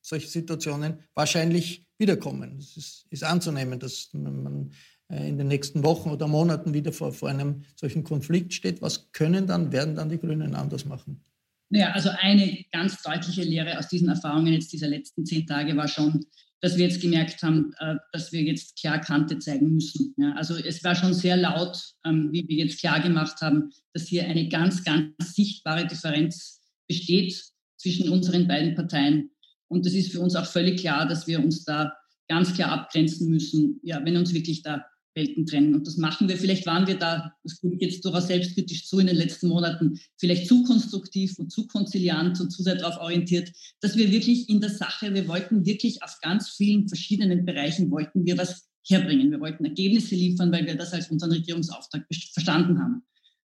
solche 0.00 0.28
Situationen 0.28 1.00
wahrscheinlich 1.14 1.84
wiederkommen. 1.98 2.58
Es 2.60 2.76
ist, 2.76 3.06
ist 3.10 3.24
anzunehmen, 3.24 3.80
dass 3.80 4.10
man 4.12 4.70
äh, 4.70 4.74
in 5.08 5.38
den 5.38 5.48
nächsten 5.48 5.84
Wochen 5.84 6.10
oder 6.10 6.26
Monaten 6.26 6.74
wieder 6.74 6.92
vor, 6.92 7.12
vor 7.12 7.28
einem 7.28 7.62
solchen 7.76 8.02
Konflikt 8.02 8.54
steht. 8.54 8.82
Was 8.82 9.12
können 9.12 9.46
dann, 9.46 9.70
werden 9.72 9.94
dann 9.94 10.08
die 10.08 10.18
Grünen 10.18 10.54
anders 10.54 10.84
machen? 10.84 11.22
Naja, 11.68 11.92
also 11.92 12.10
eine 12.18 12.64
ganz 12.72 13.02
deutliche 13.02 13.42
Lehre 13.42 13.78
aus 13.78 13.88
diesen 13.88 14.08
Erfahrungen 14.08 14.52
jetzt 14.52 14.72
dieser 14.72 14.88
letzten 14.88 15.24
zehn 15.24 15.46
Tage 15.46 15.76
war 15.76 15.88
schon, 15.88 16.26
dass 16.60 16.76
wir 16.76 16.86
jetzt 16.86 17.00
gemerkt 17.00 17.42
haben, 17.42 17.72
äh, 17.78 17.96
dass 18.12 18.32
wir 18.32 18.42
jetzt 18.42 18.78
klar 18.80 19.00
Kante 19.00 19.38
zeigen 19.38 19.74
müssen. 19.74 20.14
Ja, 20.16 20.34
also 20.34 20.56
es 20.56 20.82
war 20.84 20.94
schon 20.94 21.14
sehr 21.14 21.36
laut, 21.36 21.78
ähm, 22.04 22.30
wie 22.32 22.46
wir 22.48 22.64
jetzt 22.64 22.80
klar 22.80 23.00
gemacht 23.00 23.40
haben, 23.40 23.70
dass 23.92 24.08
hier 24.08 24.24
eine 24.24 24.48
ganz, 24.48 24.82
ganz 24.84 25.34
sichtbare 25.34 25.86
Differenz 25.86 26.60
besteht 26.88 27.40
zwischen 27.76 28.08
unseren 28.10 28.48
beiden 28.48 28.74
Parteien. 28.74 29.30
Und 29.68 29.86
es 29.86 29.94
ist 29.94 30.12
für 30.12 30.20
uns 30.20 30.36
auch 30.36 30.46
völlig 30.46 30.80
klar, 30.80 31.06
dass 31.06 31.26
wir 31.26 31.40
uns 31.40 31.64
da 31.64 31.92
ganz 32.28 32.54
klar 32.54 32.72
abgrenzen 32.72 33.28
müssen, 33.28 33.80
ja, 33.82 34.04
wenn 34.04 34.16
uns 34.16 34.32
wirklich 34.32 34.62
da 34.62 34.84
Welten 35.16 35.46
trennen. 35.46 35.74
Und 35.74 35.86
das 35.86 35.96
machen 35.96 36.28
wir. 36.28 36.36
Vielleicht 36.36 36.66
waren 36.66 36.86
wir 36.86 36.96
da, 36.96 37.32
das 37.42 37.58
ich 37.62 37.80
jetzt 37.80 38.04
durchaus 38.04 38.28
selbstkritisch 38.28 38.86
zu, 38.86 38.98
in 38.98 39.06
den 39.06 39.16
letzten 39.16 39.48
Monaten 39.48 39.98
vielleicht 40.18 40.46
zu 40.46 40.62
konstruktiv 40.62 41.38
und 41.38 41.50
zu 41.50 41.66
konziliant 41.66 42.40
und 42.40 42.50
zu 42.50 42.62
sehr 42.62 42.76
darauf 42.76 42.98
orientiert, 42.98 43.50
dass 43.80 43.96
wir 43.96 44.12
wirklich 44.12 44.48
in 44.48 44.60
der 44.60 44.70
Sache, 44.70 45.14
wir 45.14 45.26
wollten 45.26 45.64
wirklich 45.64 46.02
auf 46.02 46.18
ganz 46.20 46.50
vielen 46.50 46.86
verschiedenen 46.86 47.44
Bereichen, 47.44 47.90
wollten 47.90 48.24
wir 48.24 48.38
was 48.38 48.68
herbringen. 48.86 49.30
Wir 49.30 49.40
wollten 49.40 49.64
Ergebnisse 49.64 50.14
liefern, 50.14 50.52
weil 50.52 50.66
wir 50.66 50.76
das 50.76 50.92
als 50.92 51.10
unseren 51.10 51.32
Regierungsauftrag 51.32 52.06
verstanden 52.32 52.78
haben. 52.78 53.02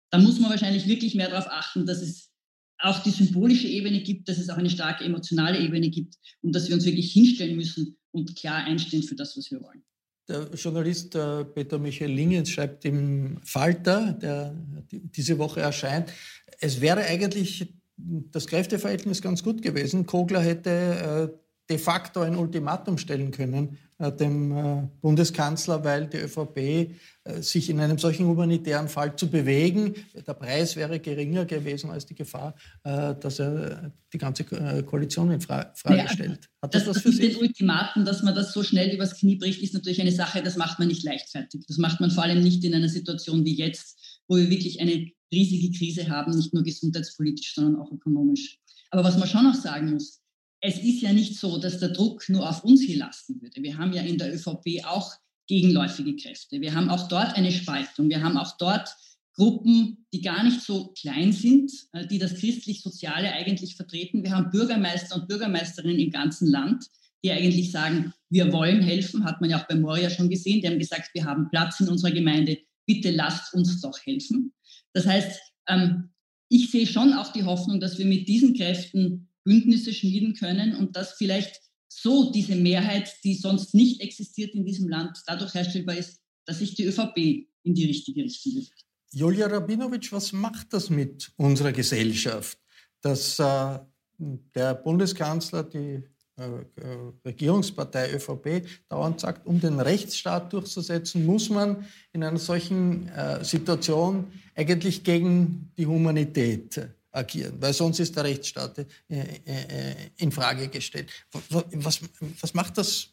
Da 0.09 0.17
muss 0.17 0.39
man 0.39 0.49
wahrscheinlich 0.49 0.87
wirklich 0.87 1.13
mehr 1.13 1.29
darauf 1.29 1.47
achten, 1.47 1.85
dass 1.85 2.01
es 2.01 2.31
auch 2.79 3.03
die 3.03 3.11
symbolische 3.11 3.67
Ebene 3.67 4.01
gibt, 4.01 4.29
dass 4.29 4.37
es 4.37 4.49
auch 4.49 4.57
eine 4.57 4.69
starke 4.69 5.03
emotionale 5.03 5.59
Ebene 5.59 5.89
gibt 5.89 6.15
und 6.41 6.55
dass 6.55 6.67
wir 6.67 6.75
uns 6.75 6.85
wirklich 6.85 7.11
hinstellen 7.11 7.57
müssen 7.57 7.97
und 8.11 8.35
klar 8.35 8.63
einstehen 8.63 9.03
für 9.03 9.15
das, 9.15 9.37
was 9.37 9.51
wir 9.51 9.61
wollen. 9.61 9.83
Der 10.29 10.47
Journalist 10.53 11.15
äh, 11.15 11.43
Peter 11.43 11.79
Michael 11.79 12.11
Lingens 12.11 12.51
schreibt 12.51 12.85
im 12.85 13.37
Falter, 13.43 14.13
der 14.13 14.55
diese 14.91 15.39
Woche 15.39 15.61
erscheint, 15.61 16.13
es 16.59 16.81
wäre 16.81 17.01
eigentlich 17.01 17.73
das 17.97 18.47
Kräfteverhältnis 18.47 19.21
ganz 19.21 19.43
gut 19.43 19.61
gewesen. 19.61 20.05
Kogler 20.05 20.41
hätte 20.41 21.31
äh, 21.33 21.48
de 21.69 21.77
facto 21.77 22.21
ein 22.21 22.35
Ultimatum 22.35 22.97
stellen 22.97 23.31
können 23.31 23.77
äh, 23.99 24.13
dem 24.13 24.51
äh, 24.55 24.87
Bundeskanzler, 25.01 25.83
weil 25.83 26.07
die 26.07 26.17
ÖVP 26.17 26.57
äh, 26.57 27.41
sich 27.41 27.69
in 27.69 27.81
einem 27.81 27.97
solchen 27.97 28.25
humanitären 28.27 28.87
Fall 28.87 29.13
zu 29.17 29.29
bewegen, 29.29 29.93
der 30.25 30.33
Preis 30.35 30.77
wäre 30.77 31.01
geringer 31.01 31.43
gewesen 31.43 31.89
als 31.89 32.05
die 32.05 32.15
Gefahr, 32.15 32.55
dass 32.83 33.39
er 33.39 33.91
die 34.13 34.17
ganze 34.17 34.43
Koalition 34.45 35.31
in 35.31 35.41
Fra 35.41 35.71
Frage 35.75 35.97
ja, 35.97 36.07
stellt. 36.07 36.49
Hat 36.61 36.73
das, 36.73 36.85
das 36.85 36.95
was 36.95 37.03
für 37.03 37.11
Sie? 37.11 37.29
Den 37.29 37.37
Ultimaten, 37.37 38.05
dass 38.05 38.23
man 38.23 38.33
das 38.33 38.53
so 38.53 38.63
schnell 38.63 38.93
übers 38.93 39.15
Knie 39.15 39.35
bricht, 39.35 39.61
ist 39.61 39.73
natürlich 39.73 40.01
eine 40.01 40.11
Sache, 40.11 40.41
das 40.41 40.55
macht 40.55 40.79
man 40.79 40.87
nicht 40.87 41.03
leichtfertig. 41.03 41.65
Das 41.67 41.77
macht 41.77 41.99
man 41.99 42.09
vor 42.09 42.23
allem 42.23 42.41
nicht 42.41 42.63
in 42.63 42.73
einer 42.73 42.89
Situation 42.89 43.43
wie 43.45 43.55
jetzt, 43.55 44.21
wo 44.27 44.37
wir 44.37 44.49
wirklich 44.49 44.79
eine 44.79 45.11
riesige 45.31 45.77
Krise 45.77 46.09
haben, 46.09 46.35
nicht 46.35 46.53
nur 46.53 46.63
gesundheitspolitisch, 46.63 47.53
sondern 47.53 47.81
auch 47.81 47.91
ökonomisch. 47.91 48.59
Aber 48.91 49.03
was 49.03 49.17
man 49.17 49.27
schon 49.27 49.43
noch 49.43 49.55
sagen 49.55 49.91
muss, 49.91 50.18
es 50.61 50.77
ist 50.77 51.01
ja 51.01 51.13
nicht 51.13 51.37
so, 51.37 51.57
dass 51.57 51.79
der 51.79 51.89
Druck 51.89 52.27
nur 52.29 52.49
auf 52.49 52.63
uns 52.63 52.81
hier 52.81 52.97
lasten 52.97 53.41
würde. 53.41 53.61
Wir 53.63 53.77
haben 53.77 53.93
ja 53.93 54.01
in 54.01 54.17
der 54.17 54.33
ÖVP 54.33 54.85
auch 54.85 55.13
gegenläufige 55.47 56.15
Kräfte. 56.15 56.61
Wir 56.61 56.73
haben 56.75 56.89
auch 56.89 57.07
dort 57.07 57.35
eine 57.35 57.51
Spaltung. 57.51 58.09
Wir 58.09 58.21
haben 58.21 58.37
auch 58.37 58.57
dort 58.57 58.89
Gruppen, 59.35 60.05
die 60.13 60.21
gar 60.21 60.43
nicht 60.43 60.61
so 60.61 60.93
klein 60.99 61.31
sind, 61.31 61.71
äh, 61.93 62.05
die 62.05 62.19
das 62.19 62.35
christlich-soziale 62.35 63.31
eigentlich 63.31 63.75
vertreten. 63.75 64.21
Wir 64.21 64.31
haben 64.31 64.51
Bürgermeister 64.51 65.15
und 65.15 65.27
Bürgermeisterinnen 65.29 65.97
im 65.97 66.11
ganzen 66.11 66.49
Land, 66.49 66.85
die 67.23 67.31
eigentlich 67.31 67.71
sagen, 67.71 68.13
wir 68.29 68.51
wollen 68.51 68.81
helfen, 68.81 69.23
hat 69.23 69.39
man 69.39 69.49
ja 69.49 69.61
auch 69.61 69.67
bei 69.67 69.75
Moria 69.75 70.09
schon 70.09 70.29
gesehen. 70.29 70.61
Die 70.61 70.67
haben 70.67 70.77
gesagt, 70.77 71.09
wir 71.13 71.23
haben 71.23 71.49
Platz 71.49 71.79
in 71.79 71.87
unserer 71.87 72.11
Gemeinde, 72.11 72.57
bitte 72.85 73.11
lasst 73.11 73.53
uns 73.53 73.79
doch 73.79 73.97
helfen. 74.05 74.53
Das 74.91 75.05
heißt, 75.05 75.39
ähm, 75.67 76.09
ich 76.49 76.69
sehe 76.69 76.85
schon 76.85 77.13
auch 77.13 77.31
die 77.31 77.45
Hoffnung, 77.45 77.79
dass 77.79 77.97
wir 77.97 78.05
mit 78.05 78.27
diesen 78.27 78.55
Kräften 78.55 79.28
Bündnisse 79.49 79.91
schmieden 79.93 80.35
können 80.35 80.75
und 80.75 80.95
dass 80.95 81.13
vielleicht 81.13 81.59
so 81.87 82.31
diese 82.31 82.55
Mehrheit, 82.55 83.11
die 83.23 83.33
sonst 83.33 83.73
nicht 83.73 83.99
existiert 83.99 84.53
in 84.53 84.63
diesem 84.63 84.87
Land, 84.87 85.17
dadurch 85.25 85.55
herstellbar 85.55 85.97
ist, 85.97 86.19
dass 86.45 86.59
sich 86.59 86.75
die 86.75 86.85
ÖVP 86.85 87.47
in 87.63 87.73
die 87.73 87.85
richtige 87.85 88.23
Richtung 88.23 88.53
bewegt. 88.53 88.85
Julia 89.11 89.47
Rabinowitsch, 89.47 90.11
was 90.11 90.31
macht 90.33 90.71
das 90.71 90.91
mit 90.91 91.31
unserer 91.35 91.71
Gesellschaft, 91.71 92.59
dass 93.01 93.39
äh, 93.39 93.79
der 94.19 94.75
Bundeskanzler, 94.75 95.63
die 95.63 96.03
äh, 96.37 96.43
äh 96.43 97.11
Regierungspartei 97.25 98.13
ÖVP 98.13 98.67
dauernd 98.87 99.19
sagt, 99.19 99.47
um 99.47 99.59
den 99.59 99.79
Rechtsstaat 99.79 100.53
durchzusetzen, 100.53 101.25
muss 101.25 101.49
man 101.49 101.87
in 102.13 102.23
einer 102.23 102.37
solchen 102.37 103.07
äh, 103.09 103.43
Situation 103.43 104.27
eigentlich 104.53 105.03
gegen 105.03 105.71
die 105.75 105.87
Humanität 105.87 106.98
agieren, 107.11 107.55
weil 107.59 107.73
sonst 107.73 107.99
ist 107.99 108.15
der 108.15 108.23
Rechtsstaat 108.23 108.77
äh, 108.79 108.85
äh, 109.09 109.95
in 110.17 110.31
Frage 110.31 110.67
gestellt. 110.67 111.09
Was, 111.49 112.01
was 112.41 112.53
macht 112.53 112.77
das 112.77 113.09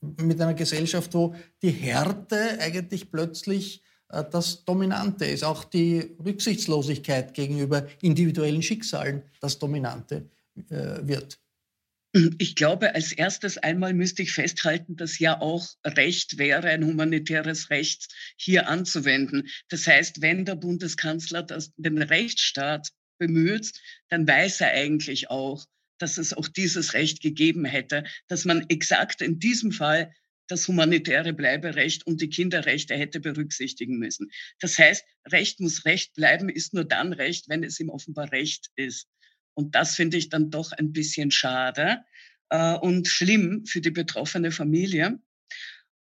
mit 0.00 0.40
einer 0.40 0.54
Gesellschaft, 0.54 1.12
wo 1.14 1.34
die 1.62 1.70
Härte 1.70 2.58
eigentlich 2.60 3.10
plötzlich 3.10 3.82
äh, 4.08 4.24
das 4.30 4.64
Dominante 4.64 5.24
ist, 5.24 5.44
auch 5.44 5.64
die 5.64 6.16
Rücksichtslosigkeit 6.24 7.34
gegenüber 7.34 7.86
individuellen 8.02 8.62
Schicksalen 8.62 9.22
das 9.40 9.58
Dominante 9.58 10.28
wird? 10.68 11.38
Ich 12.38 12.56
glaube, 12.56 12.94
als 12.94 13.12
erstes 13.12 13.56
einmal 13.56 13.94
müsste 13.94 14.22
ich 14.22 14.32
festhalten, 14.32 14.96
dass 14.96 15.20
ja 15.20 15.40
auch 15.40 15.68
Recht 15.84 16.38
wäre, 16.38 16.68
ein 16.68 16.84
humanitäres 16.84 17.70
Recht 17.70 18.08
hier 18.36 18.68
anzuwenden. 18.68 19.48
Das 19.68 19.86
heißt, 19.86 20.20
wenn 20.20 20.44
der 20.44 20.56
Bundeskanzler 20.56 21.44
das, 21.44 21.72
den 21.76 22.02
Rechtsstaat 22.02 22.90
bemüht, 23.20 23.70
dann 24.08 24.26
weiß 24.26 24.62
er 24.62 24.72
eigentlich 24.72 25.30
auch, 25.30 25.64
dass 25.98 26.18
es 26.18 26.32
auch 26.34 26.48
dieses 26.48 26.94
Recht 26.94 27.22
gegeben 27.22 27.64
hätte, 27.64 28.02
dass 28.26 28.44
man 28.44 28.66
exakt 28.68 29.22
in 29.22 29.38
diesem 29.38 29.70
Fall 29.70 30.12
das 30.48 30.66
humanitäre 30.66 31.32
Bleiberecht 31.32 32.06
und 32.06 32.20
die 32.20 32.28
Kinderrechte 32.28 32.96
hätte 32.96 33.20
berücksichtigen 33.20 33.98
müssen. 33.98 34.30
Das 34.58 34.76
heißt, 34.76 35.04
Recht 35.28 35.60
muss 35.60 35.84
Recht 35.84 36.14
bleiben, 36.14 36.48
ist 36.48 36.74
nur 36.74 36.84
dann 36.84 37.12
Recht, 37.12 37.48
wenn 37.48 37.62
es 37.62 37.78
ihm 37.78 37.90
offenbar 37.90 38.32
Recht 38.32 38.70
ist. 38.74 39.06
Und 39.54 39.76
das 39.76 39.94
finde 39.94 40.16
ich 40.16 40.28
dann 40.28 40.50
doch 40.50 40.72
ein 40.72 40.92
bisschen 40.92 41.30
schade 41.30 42.00
äh, 42.48 42.74
und 42.74 43.06
schlimm 43.06 43.64
für 43.66 43.80
die 43.80 43.90
betroffene 43.90 44.50
Familie. 44.50 45.20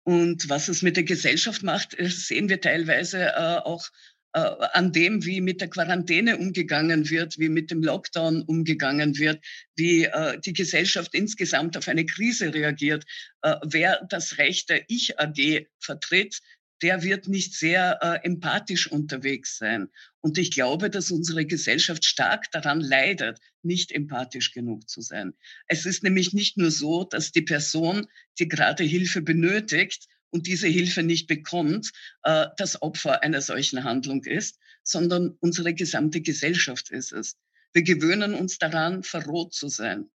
Und 0.04 0.48
was 0.48 0.68
es 0.68 0.82
mit 0.82 0.96
der 0.96 1.04
Gesellschaft 1.04 1.62
macht, 1.62 1.96
sehen 1.98 2.48
wir 2.48 2.60
teilweise 2.60 3.20
äh, 3.20 3.58
auch 3.64 3.86
äh, 3.86 3.90
an 4.32 4.92
dem, 4.92 5.24
wie 5.24 5.40
mit 5.40 5.60
der 5.60 5.68
Quarantäne 5.68 6.36
umgegangen 6.36 7.08
wird, 7.08 7.38
wie 7.38 7.48
mit 7.48 7.70
dem 7.70 7.82
Lockdown 7.82 8.42
umgegangen 8.42 9.16
wird, 9.18 9.42
wie 9.74 10.04
äh, 10.04 10.38
die 10.40 10.52
Gesellschaft 10.52 11.14
insgesamt 11.14 11.76
auf 11.76 11.88
eine 11.88 12.04
Krise 12.04 12.52
reagiert. 12.52 13.04
Äh, 13.42 13.56
wer 13.64 14.06
das 14.10 14.38
Recht 14.38 14.68
der 14.68 14.84
Ich-AG 14.88 15.66
vertritt, 15.80 16.40
der 16.82 17.02
wird 17.02 17.28
nicht 17.28 17.54
sehr 17.54 17.98
äh, 18.02 18.24
empathisch 18.24 18.90
unterwegs 18.90 19.58
sein. 19.58 19.88
Und 20.20 20.38
ich 20.38 20.50
glaube, 20.50 20.90
dass 20.90 21.10
unsere 21.10 21.44
Gesellschaft 21.44 22.04
stark 22.04 22.50
daran 22.52 22.80
leidet, 22.80 23.38
nicht 23.62 23.92
empathisch 23.92 24.52
genug 24.52 24.88
zu 24.88 25.00
sein. 25.00 25.34
Es 25.66 25.86
ist 25.86 26.04
nämlich 26.04 26.32
nicht 26.32 26.56
nur 26.56 26.70
so, 26.70 27.04
dass 27.04 27.32
die 27.32 27.42
Person, 27.42 28.06
die 28.38 28.48
gerade 28.48 28.84
Hilfe 28.84 29.22
benötigt, 29.22 30.06
und 30.30 30.46
diese 30.46 30.68
Hilfe 30.68 31.02
nicht 31.02 31.26
bekommt, 31.26 31.92
äh, 32.22 32.46
das 32.56 32.82
Opfer 32.82 33.22
einer 33.22 33.40
solchen 33.40 33.84
Handlung 33.84 34.24
ist, 34.24 34.58
sondern 34.82 35.36
unsere 35.40 35.74
gesamte 35.74 36.20
Gesellschaft 36.20 36.90
ist 36.90 37.12
es. 37.12 37.36
Wir 37.72 37.82
gewöhnen 37.82 38.34
uns 38.34 38.58
daran, 38.58 39.02
verroht 39.02 39.52
zu 39.52 39.68
sein. 39.68 40.10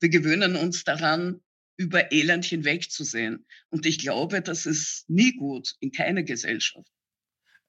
Wir 0.00 0.08
gewöhnen 0.08 0.56
uns 0.56 0.84
daran, 0.84 1.40
über 1.76 2.10
Elend 2.12 2.44
hinwegzusehen. 2.44 3.46
Und 3.70 3.86
ich 3.86 3.98
glaube, 3.98 4.40
das 4.40 4.66
ist 4.66 5.04
nie 5.08 5.36
gut 5.36 5.76
in 5.80 5.92
keiner 5.92 6.22
Gesellschaft. 6.22 6.90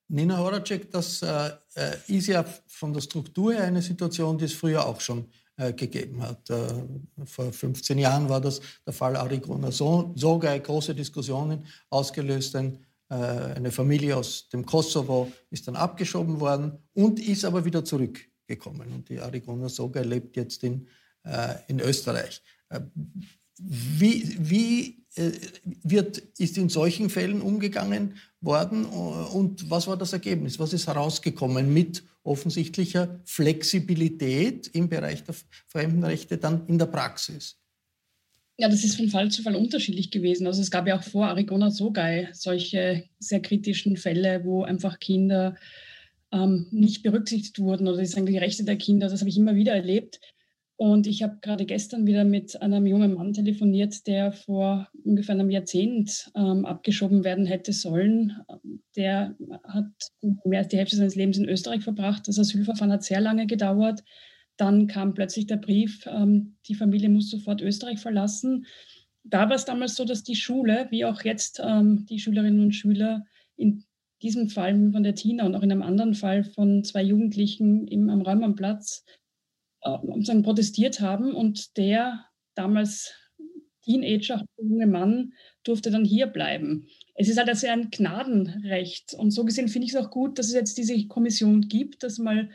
Nina 0.08 0.38
Horacek, 0.38 0.90
das 0.92 1.22
äh, 1.22 1.52
äh 1.76 1.98
ist 2.08 2.28
ja 2.28 2.44
von 2.68 2.94
der 2.94 3.02
Struktur 3.02 3.54
her 3.54 3.64
eine 3.64 3.82
Situation, 3.82 4.38
die 4.38 4.46
es 4.46 4.54
früher 4.54 4.86
auch 4.86 5.02
schon 5.02 5.30
gegeben 5.74 6.22
hat. 6.22 6.50
Äh, 6.50 6.68
vor 7.26 7.52
15 7.52 7.98
Jahren 7.98 8.30
war 8.30 8.42
das 8.42 8.62
der 8.86 8.94
Fall 8.94 9.16
Arigrona 9.16 9.72
Soga, 9.72 10.58
große 10.58 10.94
Diskussionen 10.94 11.66
ausgelöst. 11.90 12.56
Äh, 12.56 12.72
eine 13.10 13.72
Familie 13.72 14.18
aus 14.18 14.50
dem 14.50 14.66
Kosovo 14.66 15.32
ist 15.50 15.68
dann 15.68 15.76
abgeschoben 15.76 16.40
worden 16.40 16.78
und 16.94 17.20
ist 17.20 17.46
aber 17.46 17.66
wieder 17.66 17.84
zurückgekommen. 17.84 18.92
Und 18.94 19.10
die 19.10 19.20
Arigrona 19.20 19.70
Soga 19.70 20.02
lebt 20.02 20.36
jetzt 20.36 20.64
in, 20.64 20.88
in 21.68 21.82
Österreich. 21.82 22.42
Wie, 23.58 24.38
wie 24.40 24.98
wird, 25.84 26.20
ist 26.38 26.58
in 26.58 26.70
solchen 26.70 27.10
Fällen 27.10 27.42
umgegangen 27.42 28.16
worden 28.40 28.86
und 28.86 29.70
was 29.70 29.88
war 29.88 29.98
das 29.98 30.14
Ergebnis? 30.14 30.60
Was 30.60 30.74
ist 30.74 30.88
herausgekommen 30.88 31.74
mit 31.74 32.04
offensichtlicher 32.24 33.20
Flexibilität 33.26 34.68
im 34.68 34.90
Bereich 34.90 35.24
der 35.24 35.36
Fremdenrechte 35.68 36.38
dann 36.38 36.68
in 36.68 36.78
der 36.78 36.86
Praxis? 36.86 37.58
Ja, 38.60 38.70
das 38.70 38.84
ist 38.84 38.96
von 38.96 39.10
Fall 39.10 39.30
zu 39.30 39.44
Fall 39.44 39.56
unterschiedlich 39.56 40.10
gewesen. 40.10 40.48
Also 40.48 40.62
es 40.62 40.72
gab 40.72 40.88
ja 40.88 40.98
auch 40.98 41.04
vor 41.04 41.28
Arigona 41.28 41.70
Sogei 41.70 42.30
solche 42.34 43.04
sehr 43.20 43.40
kritischen 43.40 43.98
Fälle, 43.98 44.44
wo 44.44 44.64
einfach 44.64 45.00
Kinder 45.00 45.56
ähm, 46.32 46.68
nicht 46.72 47.04
berücksichtigt 47.04 47.60
wurden 47.60 47.88
oder 47.88 48.02
die 48.02 48.38
Rechte 48.38 48.64
der 48.64 48.78
Kinder. 48.78 49.10
Das 49.10 49.22
habe 49.22 49.30
ich 49.30 49.38
immer 49.38 49.56
wieder 49.56 49.74
erlebt. 49.74 50.20
Und 50.78 51.08
ich 51.08 51.24
habe 51.24 51.40
gerade 51.42 51.66
gestern 51.66 52.06
wieder 52.06 52.24
mit 52.24 52.62
einem 52.62 52.86
jungen 52.86 53.16
Mann 53.16 53.34
telefoniert, 53.34 54.06
der 54.06 54.32
vor 54.32 54.88
ungefähr 55.04 55.34
einem 55.34 55.50
Jahrzehnt 55.50 56.32
ähm, 56.36 56.66
abgeschoben 56.66 57.24
werden 57.24 57.48
hätte 57.48 57.74
sollen. 57.74 58.38
Der 58.96 59.36
hat 59.64 59.90
mehr 60.46 60.60
als 60.60 60.68
die 60.68 60.78
Hälfte 60.78 60.96
seines 60.96 61.16
Lebens 61.16 61.40
in 61.40 61.50
Österreich 61.50 61.84
verbracht. 61.84 62.28
Das 62.28 62.38
Asylverfahren 62.38 62.92
hat 62.92 63.04
sehr 63.04 63.22
lange 63.22 63.48
gedauert. 63.48 64.04
Dann 64.56 64.86
kam 64.86 65.16
plötzlich 65.16 65.48
der 65.48 65.58
Brief, 65.58 66.06
ähm, 66.06 66.58
die 66.68 66.76
Familie 66.76 67.10
muss 67.10 67.32
sofort 67.32 67.62
Österreich 67.62 68.00
verlassen. 68.00 68.68
Da 69.24 69.50
war 69.50 69.56
es 69.56 69.66
damals 69.66 69.96
so, 69.96 70.06
dass 70.06 70.24
die 70.24 70.36
Schule, 70.36 70.88
wie 70.92 71.06
auch 71.06 71.24
jetzt 71.24 71.60
ähm, 71.64 72.06
die 72.08 72.20
Schülerinnen 72.20 72.62
und 72.62 72.74
Schüler, 72.74 73.26
in 73.56 73.84
diesem 74.22 74.50
Fall 74.50 74.92
von 74.92 75.02
der 75.02 75.16
Tina 75.16 75.44
und 75.44 75.56
auch 75.56 75.64
in 75.64 75.72
einem 75.72 75.82
anderen 75.82 76.14
Fall 76.14 76.44
von 76.44 76.84
zwei 76.84 77.02
Jugendlichen 77.02 77.88
im, 77.88 78.10
am 78.10 78.22
Räumannplatz 78.22 79.04
äh, 79.82 80.42
protestiert 80.42 81.00
haben 81.00 81.34
und 81.34 81.78
der 81.78 82.26
damals 82.56 83.14
Teenager, 83.84 84.44
junge 84.58 84.88
Mann, 84.88 85.34
durfte 85.64 85.92
dann 85.92 86.04
hier 86.04 86.28
bleiben. 86.28 86.88
Es 87.16 87.30
ist 87.30 87.38
halt 87.38 87.50
also 87.50 87.68
ein 87.68 87.90
Gnadenrecht. 87.90 89.14
Und 89.14 89.32
so 89.32 89.46
gesehen 89.46 89.70
finde 89.70 89.88
ich 89.88 89.94
es 89.94 90.00
auch 90.00 90.12
gut, 90.12 90.38
dass 90.38 90.48
es 90.48 90.54
jetzt 90.54 90.78
diese 90.78 91.08
Kommission 91.08 91.62
gibt, 91.62 92.04
dass 92.04 92.20
mal 92.20 92.50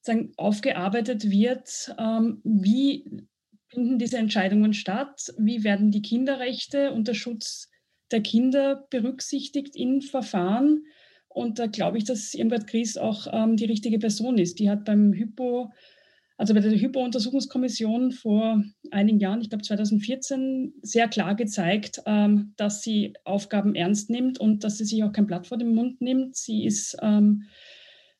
sagen, 0.00 0.32
aufgearbeitet 0.36 1.30
wird, 1.30 1.94
ähm, 1.98 2.40
wie 2.44 3.26
finden 3.68 3.98
diese 3.98 4.18
Entscheidungen 4.18 4.72
statt, 4.72 5.34
wie 5.38 5.64
werden 5.64 5.90
die 5.90 6.02
Kinderrechte 6.02 6.92
und 6.92 7.08
der 7.08 7.14
Schutz 7.14 7.68
der 8.12 8.22
Kinder 8.22 8.86
berücksichtigt 8.88 9.74
in 9.74 10.00
Verfahren. 10.00 10.84
Und 11.28 11.58
da 11.58 11.66
glaube 11.66 11.98
ich, 11.98 12.04
dass 12.04 12.32
Irmgard 12.32 12.68
Gries 12.68 12.96
auch 12.96 13.26
ähm, 13.32 13.56
die 13.56 13.64
richtige 13.64 13.98
Person 13.98 14.38
ist. 14.38 14.60
Die 14.60 14.70
hat 14.70 14.84
beim 14.84 15.12
Hypo 15.12 15.72
also 16.38 16.52
bei 16.52 16.60
der 16.60 16.72
Hypo-Untersuchungskommission 16.72 18.12
vor 18.12 18.62
einigen 18.90 19.20
Jahren, 19.20 19.40
ich 19.40 19.48
glaube 19.48 19.64
2014, 19.64 20.74
sehr 20.82 21.08
klar 21.08 21.34
gezeigt, 21.34 22.02
ähm, 22.04 22.52
dass 22.56 22.82
sie 22.82 23.14
Aufgaben 23.24 23.74
ernst 23.74 24.10
nimmt 24.10 24.38
und 24.38 24.62
dass 24.62 24.76
sie 24.78 24.84
sich 24.84 25.02
auch 25.02 25.12
kein 25.12 25.26
Blatt 25.26 25.46
vor 25.46 25.56
den 25.56 25.74
Mund 25.74 26.00
nimmt. 26.02 26.36
Sie 26.36 26.66
ist 26.66 26.96
ähm, 27.00 27.44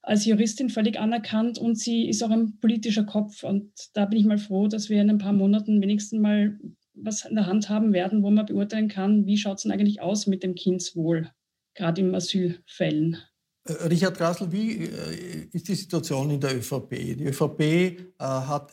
als 0.01 0.25
Juristin 0.25 0.71
völlig 0.71 0.99
anerkannt 0.99 1.59
und 1.59 1.79
sie 1.79 2.09
ist 2.09 2.23
auch 2.23 2.31
ein 2.31 2.59
politischer 2.59 3.05
Kopf. 3.05 3.43
Und 3.43 3.73
da 3.93 4.07
bin 4.07 4.19
ich 4.19 4.25
mal 4.25 4.39
froh, 4.39 4.67
dass 4.69 4.89
wir 4.89 5.03
in 5.03 5.11
ein 5.11 5.19
paar 5.19 5.35
Monaten 5.35 5.83
wenigstens 5.83 6.21
mal 6.21 6.59
was 6.95 7.27
in 7.27 7.35
der 7.35 7.47
Hand 7.47 7.69
haben 7.69 7.93
werden, 7.93 8.23
wo 8.23 8.31
man 8.31 8.47
beurteilen 8.47 8.89
kann, 8.89 9.27
wie 9.27 9.37
schaut 9.37 9.59
es 9.59 9.65
denn 9.65 9.73
eigentlich 9.73 10.01
aus 10.01 10.27
mit 10.27 10.43
dem 10.43 10.55
Kindswohl, 10.55 11.31
gerade 11.75 12.01
in 12.01 12.15
Asylfällen. 12.15 13.19
Äh, 13.67 13.87
Richard 13.89 14.17
Grassl, 14.17 14.51
wie 14.51 14.85
äh, 14.85 15.49
ist 15.53 15.69
die 15.69 15.75
Situation 15.75 16.31
in 16.31 16.41
der 16.41 16.57
ÖVP? 16.57 16.91
Die 16.91 17.25
ÖVP 17.25 17.61
äh, 17.61 17.99
hat 18.19 18.73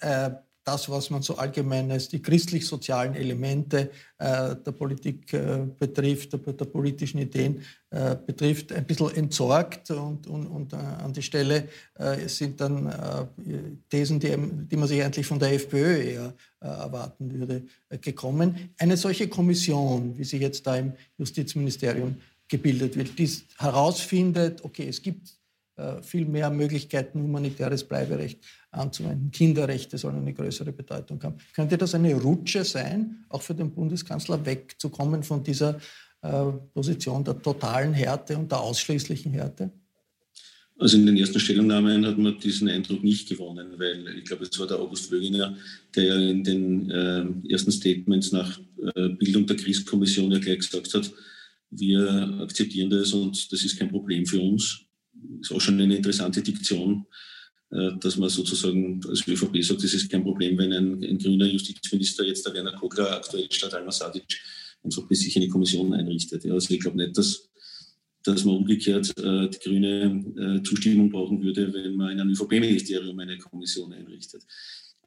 das, 0.64 0.90
was 0.90 1.10
man 1.10 1.22
so 1.22 1.36
allgemein 1.36 1.92
als 1.92 2.08
die 2.08 2.22
christlich-sozialen 2.22 3.16
Elemente 3.16 3.92
äh, 4.18 4.56
der 4.56 4.72
Politik 4.72 5.34
äh, 5.34 5.68
betrifft, 5.78 6.34
der, 6.34 6.66
politischen 6.66 7.20
Ideen 7.20 7.62
äh, 7.90 8.16
betrifft, 8.16 8.72
ein 8.72 8.86
bisschen 8.86 9.14
entsorgt 9.16 9.92
und, 9.92 10.26
und, 10.28 10.48
und 10.48 10.74
äh, 10.74 10.78
an 10.78 11.12
die 11.12 11.22
Stelle 11.22 11.68
äh, 11.96 12.28
sind 12.28 12.62
dann 12.62 12.88
äh, 12.88 13.26
Thesen, 13.90 14.20
die, 14.20 14.36
die, 14.38 14.78
man 14.78 14.88
sich 14.88 15.04
eigentlich 15.04 15.28
von 15.28 15.40
der 15.40 15.54
FPÖ 15.54 16.02
eher 16.02 16.34
erwarten 16.62 17.30
würde, 17.30 17.64
gekommen. 18.00 18.74
Eine 18.78 18.96
solche 18.96 19.28
Kommission, 19.28 20.18
wie 20.18 20.24
sie 20.24 20.38
jetzt 20.38 20.66
da 20.66 20.78
im 20.78 20.94
Justizministerium 21.18 22.16
gebildet 22.54 22.96
wird, 22.96 23.18
die 23.18 23.30
herausfindet, 23.58 24.64
okay, 24.64 24.88
es 24.88 25.02
gibt 25.02 25.34
viel 26.04 26.26
mehr 26.28 26.52
Möglichkeiten, 26.52 27.20
humanitäres 27.20 27.84
Bleiberecht 27.84 28.38
anzuwenden. 28.70 29.32
Kinderrechte 29.32 29.98
sollen 29.98 30.18
eine 30.18 30.32
größere 30.32 30.72
Bedeutung 30.72 31.22
haben. 31.24 31.38
Könnte 31.56 31.80
das 31.80 31.96
eine 31.96 32.14
Rutsche 32.14 32.64
sein, 32.64 33.26
auch 33.30 33.42
für 33.42 33.56
den 33.56 33.72
Bundeskanzler 33.72 34.46
wegzukommen 34.46 35.24
von 35.24 35.44
dieser 35.44 35.80
äh, 36.22 36.44
Position 36.76 37.24
der 37.24 37.42
totalen 37.42 37.92
Härte 37.92 38.38
und 38.38 38.52
der 38.52 38.60
ausschließlichen 38.60 39.32
Härte? 39.34 39.72
Also 40.78 40.98
in 40.98 41.08
den 41.08 41.18
ersten 41.18 41.40
Stellungnahmen 41.40 42.06
hat 42.06 42.20
man 42.20 42.38
diesen 42.38 42.70
Eindruck 42.70 43.04
nicht 43.04 43.28
gewonnen, 43.30 43.74
weil 43.78 44.18
ich 44.20 44.26
glaube, 44.26 44.44
es 44.44 44.60
war 44.60 44.68
der 44.68 44.80
August 44.80 45.12
Wöginger, 45.12 45.56
der 45.96 46.18
in 46.18 46.44
den 46.44 46.92
äh, 46.92 47.52
ersten 47.52 47.72
Statements 47.72 48.32
nach 48.32 48.60
äh, 48.96 49.10
Bildung 49.10 49.48
der 49.48 49.58
Kriegskommission 49.58 50.32
ja 50.32 50.38
gleich 50.38 50.60
gesagt 50.60 50.94
hat, 50.94 51.12
wir 51.80 52.40
akzeptieren 52.42 52.90
das 52.90 53.14
und 53.14 53.52
das 53.52 53.64
ist 53.64 53.78
kein 53.78 53.90
Problem 53.90 54.26
für 54.26 54.42
uns. 54.42 54.82
Das 55.14 55.50
ist 55.50 55.56
auch 55.56 55.62
schon 55.62 55.80
eine 55.80 55.96
interessante 55.96 56.42
Diktion, 56.42 57.06
äh, 57.72 57.92
dass 58.00 58.18
man 58.18 58.30
sozusagen 58.30 59.02
als 59.08 59.28
ÖVP 59.28 59.64
sagt, 59.64 59.84
es 59.84 59.94
ist 59.94 60.10
kein 60.10 60.24
Problem, 60.24 60.58
wenn 60.58 60.74
ein, 60.74 61.04
ein 61.04 61.18
grüner 61.18 61.48
Justizminister, 61.48 62.26
jetzt 62.26 62.46
der 62.46 62.54
Werner 62.54 62.74
Kogler, 62.74 63.12
aktuell 63.12 63.52
statt 63.52 63.74
Alma 63.74 63.92
Sadic, 63.92 64.26
einfach 64.84 65.08
bis 65.08 65.22
sich 65.22 65.36
eine 65.36 65.48
Kommission 65.48 65.94
einrichtet. 65.94 66.46
Also 66.46 66.74
ich 66.74 66.80
glaube 66.80 66.98
nicht, 66.98 67.18
dass, 67.18 67.50
dass 68.24 68.44
man 68.44 68.58
umgekehrt 68.58 69.18
äh, 69.18 69.50
die 69.50 69.60
grüne 69.60 70.60
äh, 70.60 70.64
Zustimmung 70.64 71.10
brauchen 71.10 71.42
würde, 71.42 71.74
wenn 71.74 71.96
man 71.96 72.12
in 72.12 72.20
einem 72.20 72.32
ÖVP-Ministerium 72.32 73.18
eine 73.20 73.38
Kommission 73.38 73.94
einrichtet. 73.94 74.44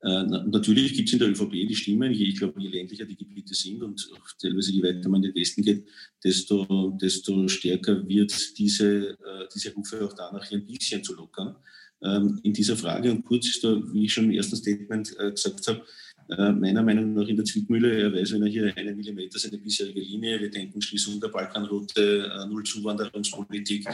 Äh, 0.03 0.25
natürlich 0.25 0.95
gibt 0.95 1.09
es 1.09 1.13
in 1.15 1.19
der 1.19 1.31
ÖVP 1.31 1.53
die 1.53 1.75
Stimmen, 1.75 2.13
je, 2.13 2.27
ich 2.27 2.39
glaube, 2.39 2.61
je 2.61 2.69
ländlicher 2.69 3.07
die 3.07 3.17
Gebiete 3.17 3.55
sind 3.55 3.83
und 3.83 4.09
auch 4.15 4.29
teilweise 4.41 4.73
je 4.73 4.83
weiter 4.83 5.09
man 5.09 5.23
in 5.23 5.31
den 5.31 5.41
Westen 5.41 5.63
geht, 5.63 5.85
desto, 6.23 6.97
desto 7.01 7.49
stärker 7.49 8.07
wird 8.07 8.59
diese, 8.59 9.11
äh, 9.11 9.49
diese 9.55 9.73
Rufe 9.73 10.05
auch 10.05 10.13
danach 10.13 10.45
hier 10.45 10.59
ein 10.59 10.67
bisschen 10.67 11.03
zu 11.03 11.15
lockern 11.15 11.57
ähm, 12.03 12.39
in 12.43 12.53
dieser 12.53 12.77
Frage. 12.77 13.11
Und 13.11 13.25
Kurz 13.25 13.47
ist 13.49 13.65
da, 13.65 13.81
wie 13.93 14.05
ich 14.05 14.13
schon 14.13 14.25
im 14.25 14.33
ersten 14.33 14.57
Statement 14.57 15.15
äh, 15.19 15.31
gesagt 15.31 15.67
habe, 15.67 15.83
äh, 16.29 16.53
meiner 16.53 16.83
Meinung 16.83 17.15
nach 17.15 17.27
in 17.29 17.37
der 17.37 17.45
Zwickmühle. 17.45 18.03
Er 18.03 18.13
weiß, 18.13 18.33
wenn 18.33 18.43
er 18.43 18.49
hier 18.49 18.77
einen 18.77 18.97
Millimeter 18.97 19.39
seine 19.39 19.59
bisherige 19.59 20.01
Linie, 20.01 20.41
wir 20.41 20.51
denken 20.51 20.81
Schließung 20.81 21.21
der 21.21 21.29
Balkanroute, 21.29 22.31
äh, 22.33 22.47
Null-Zuwanderungspolitik, 22.47 23.87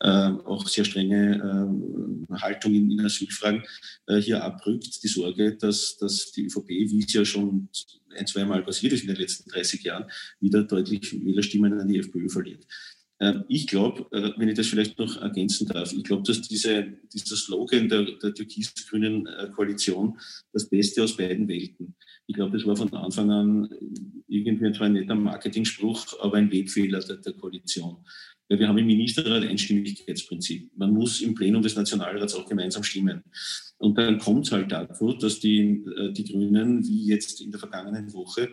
äh, 0.00 0.08
auch 0.08 0.66
sehr 0.68 0.84
strenge 0.84 1.36
äh, 2.30 2.34
Haltung 2.40 2.74
in, 2.74 2.90
in 2.90 3.00
Asylfragen, 3.00 3.62
äh, 4.06 4.16
hier 4.16 4.42
abrückt. 4.42 5.02
Die 5.02 5.08
Sorge, 5.08 5.56
dass, 5.56 5.96
dass 5.98 6.32
die 6.32 6.46
ÖVP, 6.46 6.68
wie 6.68 7.04
es 7.04 7.12
ja 7.12 7.24
schon 7.24 7.68
ein, 8.16 8.26
zwei 8.26 8.44
Mal 8.44 8.62
passiert 8.62 8.92
ist 8.92 9.02
in 9.02 9.08
den 9.08 9.16
letzten 9.16 9.48
30 9.50 9.82
Jahren, 9.82 10.10
wieder 10.40 10.62
deutlich 10.64 11.12
Wählerstimmen 11.24 11.78
an 11.78 11.88
die 11.88 11.98
FPÖ 11.98 12.28
verliert. 12.28 12.66
Ähm, 13.20 13.44
ich 13.48 13.66
glaube, 13.66 14.06
äh, 14.12 14.32
wenn 14.36 14.48
ich 14.48 14.56
das 14.56 14.66
vielleicht 14.66 14.98
noch 14.98 15.20
ergänzen 15.20 15.66
darf, 15.66 15.92
ich 15.92 16.04
glaube, 16.04 16.22
dass 16.24 16.42
diese, 16.42 16.86
dieser 17.12 17.36
Slogan 17.36 17.88
der, 17.88 18.04
der 18.22 18.34
türkis-grünen 18.34 19.26
äh, 19.26 19.48
Koalition 19.54 20.18
das 20.52 20.68
Beste 20.68 21.02
aus 21.02 21.16
beiden 21.16 21.48
Welten. 21.48 21.94
Ich 22.26 22.34
glaube, 22.34 22.56
das 22.56 22.66
war 22.66 22.76
von 22.76 22.92
Anfang 22.92 23.30
an 23.30 23.68
irgendwie 24.28 24.72
zwar 24.72 24.86
ein 24.86 24.94
netter 24.94 25.14
Marketingspruch, 25.14 26.06
aber 26.20 26.36
ein 26.36 26.50
Wegfehler 26.50 27.00
der, 27.00 27.16
der 27.16 27.32
Koalition. 27.34 27.98
Weil 28.48 28.58
wir 28.58 28.68
haben 28.68 28.78
im 28.78 28.86
Ministerrat 28.86 29.44
Einstimmigkeitsprinzip. 29.44 30.70
Man 30.76 30.92
muss 30.92 31.20
im 31.20 31.34
Plenum 31.34 31.62
des 31.62 31.74
Nationalrats 31.74 32.34
auch 32.34 32.48
gemeinsam 32.48 32.82
stimmen. 32.82 33.22
Und 33.78 33.98
dann 33.98 34.18
kommt 34.18 34.46
es 34.46 34.52
halt 34.52 34.70
dazu, 34.70 35.12
dass 35.14 35.40
die, 35.40 35.84
äh, 35.96 36.12
die 36.12 36.24
Grünen, 36.24 36.86
wie 36.86 37.06
jetzt 37.06 37.40
in 37.40 37.50
der 37.50 37.60
vergangenen 37.60 38.12
Woche, 38.12 38.50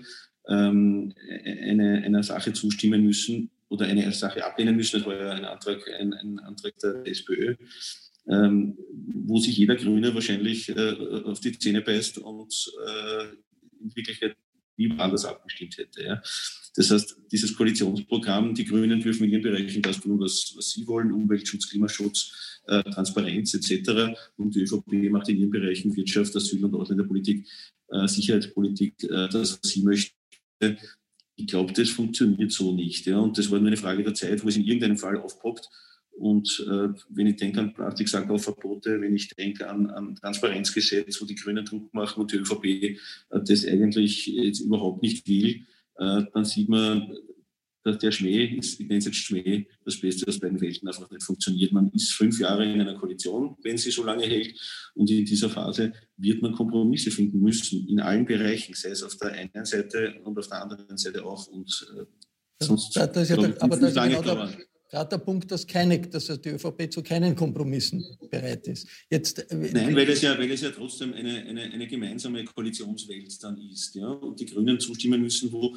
ähm, 0.47 1.13
eine, 1.45 2.03
einer 2.03 2.23
Sache 2.23 2.53
zustimmen 2.53 3.03
müssen, 3.03 3.49
oder 3.73 3.87
eine 3.87 4.11
Sache 4.11 4.45
ablehnen 4.45 4.75
müssen. 4.75 4.99
Das 4.99 5.07
war 5.07 5.15
ja 5.15 5.31
ein 5.31 5.45
Antrag, 5.45 5.81
ein, 5.99 6.13
ein 6.13 6.39
Antrag 6.39 6.77
der 6.77 7.07
SPÖ, 7.07 7.55
ähm, 8.27 8.77
wo 9.25 9.39
sich 9.39 9.57
jeder 9.57 9.75
Grüne 9.75 10.13
wahrscheinlich 10.13 10.69
äh, 10.69 10.91
auf 11.25 11.39
die 11.39 11.57
Zähne 11.57 11.81
beißt 11.81 12.19
und 12.19 12.71
äh, 12.87 13.23
in 13.81 13.95
Wirklichkeit 13.95 14.37
lieber 14.77 15.03
anders 15.03 15.25
abgestimmt 15.25 15.77
hätte. 15.77 16.03
Ja. 16.03 16.21
Das 16.75 16.89
heißt, 16.91 17.17
dieses 17.31 17.55
Koalitionsprogramm, 17.55 18.53
die 18.53 18.65
Grünen 18.65 18.99
dürfen 18.99 19.25
in 19.25 19.31
ihren 19.31 19.43
Bereichen 19.43 19.81
das 19.81 19.99
tun, 19.99 20.19
was, 20.19 20.53
was 20.55 20.69
sie 20.69 20.85
wollen, 20.87 21.11
Umweltschutz, 21.11 21.69
Klimaschutz, 21.69 22.61
äh, 22.67 22.83
Transparenz 22.83 23.53
etc. 23.55 24.15
Und 24.37 24.55
die 24.55 24.61
ÖVP 24.61 25.09
macht 25.09 25.29
in 25.29 25.37
ihren 25.37 25.51
Bereichen 25.51 25.95
Wirtschaft, 25.95 26.35
Asyl- 26.35 26.63
und 26.63 26.75
Ausländerpolitik, 26.75 27.47
äh, 27.89 28.07
Sicherheitspolitik, 28.07 29.03
äh, 29.03 29.29
das, 29.29 29.59
was 29.61 29.69
sie 29.69 29.83
möchte. 29.83 30.13
Ich 31.35 31.47
glaube, 31.47 31.73
das 31.73 31.89
funktioniert 31.89 32.51
so 32.51 32.73
nicht. 32.73 33.05
Ja. 33.05 33.19
Und 33.19 33.37
das 33.37 33.49
war 33.49 33.59
nur 33.59 33.67
eine 33.67 33.77
Frage 33.77 34.03
der 34.03 34.13
Zeit, 34.13 34.43
wo 34.43 34.47
es 34.47 34.57
in 34.57 34.65
irgendeinem 34.65 34.97
Fall 34.97 35.17
aufpoppt. 35.17 35.69
Und 36.15 36.63
äh, 36.69 36.89
wenn 37.09 37.27
ich 37.27 37.37
denke 37.37 37.59
an 37.59 37.73
Plastiksackverbote, 37.73 39.01
wenn 39.01 39.15
ich 39.15 39.29
denke 39.29 39.67
an, 39.67 39.89
an 39.89 40.15
Transparenzgesetz, 40.15 41.19
wo 41.19 41.25
die 41.25 41.35
Grünen 41.35 41.65
Druck 41.65 41.91
machen 41.93 42.21
und 42.21 42.31
die 42.31 42.37
ÖVP 42.37 42.65
äh, 42.65 42.97
das 43.31 43.65
eigentlich 43.65 44.27
jetzt 44.27 44.59
überhaupt 44.59 45.01
nicht 45.01 45.27
will, 45.27 45.65
äh, 45.97 46.23
dann 46.33 46.45
sieht 46.45 46.69
man, 46.69 47.15
dass 47.83 47.97
der 47.99 48.11
Schmäh, 48.11 48.57
ich 48.57 48.79
nenne 48.79 48.97
es 48.97 49.05
jetzt 49.05 49.17
Schmäh, 49.17 49.67
das 49.83 49.99
Beste 49.99 50.27
aus 50.27 50.39
beiden 50.39 50.59
Welten 50.61 50.87
einfach 50.87 51.09
nicht 51.11 51.23
funktioniert. 51.23 51.71
Man 51.71 51.89
ist 51.91 52.13
fünf 52.13 52.39
Jahre 52.39 52.65
in 52.65 52.79
einer 52.79 52.95
Koalition, 52.95 53.57
wenn 53.61 53.77
sie 53.77 53.91
so 53.91 54.03
lange 54.03 54.25
hält. 54.25 54.57
Und 54.95 55.09
in 55.09 55.25
dieser 55.25 55.49
Phase 55.49 55.91
wird 56.17 56.41
man 56.41 56.53
Kompromisse 56.53 57.11
finden 57.11 57.41
müssen, 57.41 57.87
in 57.87 57.99
allen 57.99 58.25
Bereichen, 58.25 58.73
sei 58.73 58.89
es 58.89 59.03
auf 59.03 59.17
der 59.17 59.33
einen 59.33 59.65
Seite 59.65 60.15
und 60.23 60.37
auf 60.37 60.47
der 60.47 60.61
anderen 60.61 60.97
Seite 60.97 61.25
auch. 61.25 61.47
Und 61.47 61.85
äh, 61.97 62.05
sonst 62.63 62.95
das, 62.95 63.11
das 63.11 63.29
ja 63.29 63.35
der, 63.35 63.61
aber 63.61 63.77
das 63.77 63.89
ist 63.89 64.01
genau 64.01 64.21
der, 64.21 64.49
gerade 64.93 65.09
der 65.09 65.17
Punkt, 65.17 65.51
dass, 65.51 65.65
keine, 65.65 65.99
dass 65.99 66.27
die 66.27 66.49
ÖVP 66.49 66.91
zu 66.91 67.01
keinen 67.01 67.35
Kompromissen 67.35 68.05
bereit 68.29 68.67
ist. 68.67 68.87
Jetzt, 69.09 69.39
äh, 69.51 69.55
Nein, 69.73 69.95
weil 69.95 70.07
es, 70.07 70.21
ja, 70.21 70.37
weil 70.37 70.51
es 70.51 70.61
ja 70.61 70.69
trotzdem 70.69 71.13
eine, 71.13 71.43
eine, 71.45 71.61
eine 71.61 71.87
gemeinsame 71.87 72.45
Koalitionswelt 72.45 73.43
dann 73.43 73.57
ist. 73.71 73.95
Ja? 73.95 74.07
Und 74.07 74.39
die 74.39 74.45
Grünen 74.45 74.79
zustimmen 74.79 75.21
müssen, 75.21 75.51
wo 75.51 75.75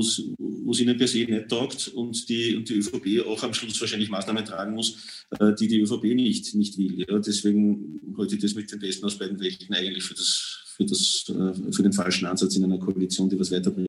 es 0.00 0.80
ihnen 0.80 0.96
per 0.96 1.08
se 1.08 1.24
nicht 1.24 1.48
taugt 1.48 1.88
und 1.88 2.26
die, 2.30 2.56
und 2.56 2.68
die 2.68 2.74
ÖVP 2.74 3.26
auch 3.26 3.42
am 3.42 3.52
Schluss 3.52 3.78
wahrscheinlich 3.80 4.08
Maßnahmen 4.08 4.46
tragen 4.46 4.74
muss, 4.74 5.26
äh, 5.38 5.52
die 5.54 5.68
die 5.68 5.80
ÖVP 5.80 6.14
nicht, 6.14 6.54
nicht 6.54 6.78
will. 6.78 7.04
Ja? 7.06 7.18
Deswegen 7.18 8.00
halte 8.16 8.36
ich 8.36 8.40
das 8.40 8.54
mit 8.54 8.72
den 8.72 8.78
Besten 8.78 9.04
aus 9.04 9.18
beiden 9.18 9.38
Welten 9.38 9.74
eigentlich 9.74 10.04
für, 10.04 10.14
das, 10.14 10.62
für, 10.74 10.86
das, 10.86 11.24
äh, 11.28 11.72
für 11.72 11.82
den 11.82 11.92
falschen 11.92 12.24
Ansatz 12.24 12.56
in 12.56 12.64
einer 12.64 12.78
Koalition, 12.78 13.28
die 13.28 13.38
was 13.38 13.50
weiterbringt. 13.50 13.88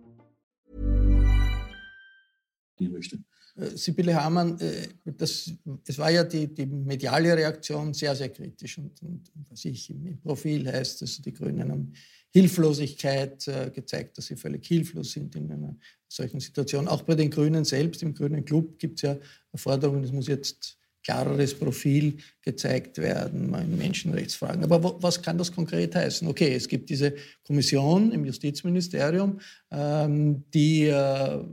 Möchte. 2.89 3.19
Äh, 3.55 3.75
Sibylle 3.75 4.15
Hamann, 4.15 4.59
äh, 4.59 4.87
das, 5.05 5.51
es 5.85 5.97
war 5.97 6.11
ja 6.11 6.23
die, 6.23 6.53
die 6.53 6.65
mediale 6.65 7.35
Reaktion 7.35 7.93
sehr, 7.93 8.15
sehr 8.15 8.29
kritisch. 8.29 8.77
Und, 8.77 9.01
und 9.01 9.29
was 9.49 9.65
ich 9.65 9.89
im 9.89 10.19
Profil 10.21 10.71
heißt, 10.71 11.01
dass 11.01 11.21
die 11.21 11.33
Grünen 11.33 11.71
haben 11.71 11.93
Hilflosigkeit 12.33 13.45
äh, 13.47 13.69
gezeigt, 13.71 14.17
dass 14.17 14.27
sie 14.27 14.37
völlig 14.37 14.65
hilflos 14.65 15.11
sind 15.11 15.35
in 15.35 15.51
einer 15.51 15.75
solchen 16.07 16.39
Situation. 16.39 16.87
Auch 16.87 17.01
bei 17.01 17.15
den 17.15 17.29
Grünen 17.29 17.65
selbst, 17.65 18.03
im 18.03 18.13
Grünen 18.13 18.45
Club 18.45 18.79
gibt 18.79 18.99
es 18.99 19.01
ja 19.01 19.17
Forderungen, 19.53 20.03
es 20.03 20.13
muss 20.13 20.27
jetzt 20.27 20.77
klareres 21.03 21.57
Profil 21.57 22.17
gezeigt 22.41 22.99
werden 22.99 23.53
in 23.55 23.77
Menschenrechtsfragen. 23.77 24.63
Aber 24.63 25.01
was 25.01 25.21
kann 25.21 25.37
das 25.37 25.51
konkret 25.51 25.95
heißen? 25.95 26.27
Okay, 26.27 26.53
es 26.53 26.67
gibt 26.67 26.89
diese 26.89 27.15
Kommission 27.43 28.11
im 28.11 28.23
Justizministerium, 28.23 29.39
ähm, 29.71 30.43
die 30.53 30.85
äh, 30.85 31.43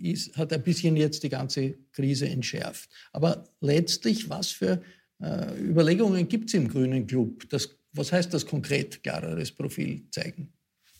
ist, 0.00 0.36
hat 0.36 0.52
ein 0.52 0.62
bisschen 0.62 0.96
jetzt 0.96 1.22
die 1.22 1.28
ganze 1.28 1.74
Krise 1.92 2.28
entschärft. 2.28 2.90
Aber 3.12 3.44
letztlich, 3.60 4.28
was 4.28 4.48
für 4.48 4.82
äh, 5.20 5.60
Überlegungen 5.60 6.28
gibt 6.28 6.48
es 6.48 6.54
im 6.54 6.68
Grünen 6.68 7.06
Club? 7.06 7.48
Das 7.50 7.70
was 7.92 8.12
heißt 8.12 8.32
das 8.32 8.46
konkret, 8.46 9.02
klareres 9.02 9.52
Profil 9.52 10.06
zeigen? 10.10 10.52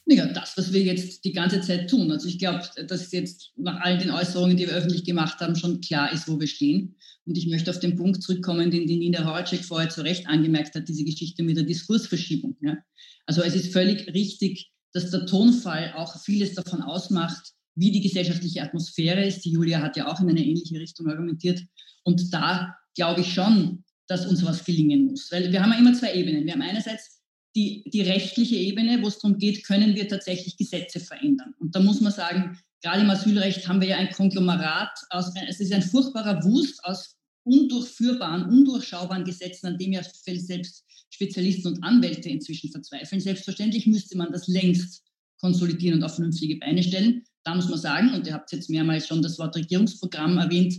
Ja, 0.06 0.26
das, 0.26 0.56
was 0.56 0.72
wir 0.72 0.82
jetzt 0.82 1.24
die 1.24 1.32
ganze 1.32 1.60
Zeit 1.60 1.88
tun. 1.88 2.10
Also 2.10 2.26
ich 2.26 2.38
glaube, 2.38 2.68
dass 2.88 3.12
jetzt 3.12 3.52
nach 3.56 3.80
all 3.80 3.98
den 3.98 4.10
Äußerungen, 4.10 4.56
die 4.56 4.66
wir 4.66 4.74
öffentlich 4.74 5.04
gemacht 5.04 5.38
haben, 5.40 5.54
schon 5.54 5.80
klar 5.80 6.12
ist, 6.12 6.26
wo 6.26 6.40
wir 6.40 6.48
stehen. 6.48 6.96
Und 7.26 7.38
ich 7.38 7.46
möchte 7.46 7.70
auf 7.70 7.78
den 7.78 7.96
Punkt 7.96 8.22
zurückkommen, 8.22 8.72
den 8.72 8.88
die 8.88 8.96
Nina 8.96 9.24
Horacek 9.24 9.64
vorher 9.64 9.88
zu 9.88 10.00
Recht 10.00 10.26
angemerkt 10.26 10.74
hat, 10.74 10.88
diese 10.88 11.04
Geschichte 11.04 11.44
mit 11.44 11.56
der 11.56 11.64
Diskursverschiebung. 11.64 12.56
Ja. 12.60 12.78
Also 13.26 13.42
es 13.42 13.54
ist 13.54 13.72
völlig 13.72 14.12
richtig, 14.12 14.72
dass 14.92 15.10
der 15.12 15.26
Tonfall 15.26 15.92
auch 15.94 16.20
vieles 16.20 16.54
davon 16.54 16.82
ausmacht, 16.82 17.52
wie 17.74 17.92
die 17.92 18.00
gesellschaftliche 18.00 18.62
Atmosphäre 18.62 19.24
ist. 19.24 19.44
Die 19.44 19.52
Julia 19.52 19.80
hat 19.80 19.96
ja 19.96 20.08
auch 20.08 20.20
in 20.20 20.28
eine 20.28 20.44
ähnliche 20.44 20.78
Richtung 20.78 21.08
argumentiert. 21.08 21.62
Und 22.02 22.32
da 22.32 22.76
glaube 22.94 23.22
ich 23.22 23.32
schon, 23.32 23.84
dass 24.06 24.26
uns 24.26 24.44
was 24.44 24.64
gelingen 24.64 25.06
muss. 25.06 25.30
Weil 25.30 25.52
wir 25.52 25.62
haben 25.62 25.72
ja 25.72 25.78
immer 25.78 25.94
zwei 25.94 26.14
Ebenen. 26.14 26.44
Wir 26.44 26.54
haben 26.54 26.62
einerseits 26.62 27.20
die, 27.54 27.84
die 27.86 28.02
rechtliche 28.02 28.56
Ebene, 28.56 29.02
wo 29.02 29.08
es 29.08 29.18
darum 29.18 29.38
geht, 29.38 29.64
können 29.64 29.94
wir 29.94 30.08
tatsächlich 30.08 30.56
Gesetze 30.56 31.00
verändern. 31.00 31.54
Und 31.58 31.74
da 31.74 31.80
muss 31.80 32.00
man 32.00 32.12
sagen, 32.12 32.58
gerade 32.82 33.02
im 33.02 33.10
Asylrecht 33.10 33.66
haben 33.66 33.80
wir 33.80 33.88
ja 33.88 33.96
ein 33.96 34.10
Konglomerat 34.10 34.90
aus, 35.10 35.32
es 35.48 35.60
ist 35.60 35.72
ein 35.72 35.82
furchtbarer 35.82 36.42
Wust 36.44 36.84
aus 36.84 37.16
undurchführbaren, 37.44 38.44
undurchschaubaren 38.44 39.24
Gesetzen, 39.24 39.66
an 39.66 39.78
dem 39.78 39.92
ja 39.92 40.02
selbst 40.02 40.84
Spezialisten 41.10 41.68
und 41.68 41.82
Anwälte 41.82 42.28
inzwischen 42.28 42.70
verzweifeln. 42.70 43.20
Selbstverständlich 43.20 43.86
müsste 43.86 44.16
man 44.16 44.30
das 44.32 44.46
längst 44.46 45.02
konsolidieren 45.40 45.98
und 45.98 46.04
auf 46.04 46.14
vernünftige 46.14 46.56
Beine 46.56 46.82
stellen. 46.82 47.24
Da 47.44 47.54
muss 47.54 47.68
man 47.68 47.78
sagen, 47.78 48.14
und 48.14 48.26
ihr 48.26 48.34
habt 48.34 48.52
jetzt 48.52 48.70
mehrmals 48.70 49.06
schon 49.06 49.22
das 49.22 49.38
Wort 49.38 49.56
Regierungsprogramm 49.56 50.38
erwähnt, 50.38 50.74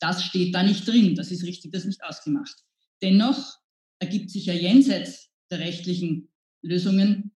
das 0.00 0.24
steht 0.24 0.54
da 0.54 0.62
nicht 0.62 0.86
drin. 0.86 1.14
Das 1.14 1.30
ist 1.30 1.44
richtig, 1.44 1.72
das 1.72 1.82
ist 1.82 1.88
nicht 1.88 2.04
ausgemacht. 2.04 2.56
Dennoch 3.02 3.58
ergibt 3.98 4.30
sich 4.30 4.46
ja 4.46 4.54
jenseits 4.54 5.30
der 5.50 5.60
rechtlichen 5.60 6.28
Lösungen, 6.62 7.32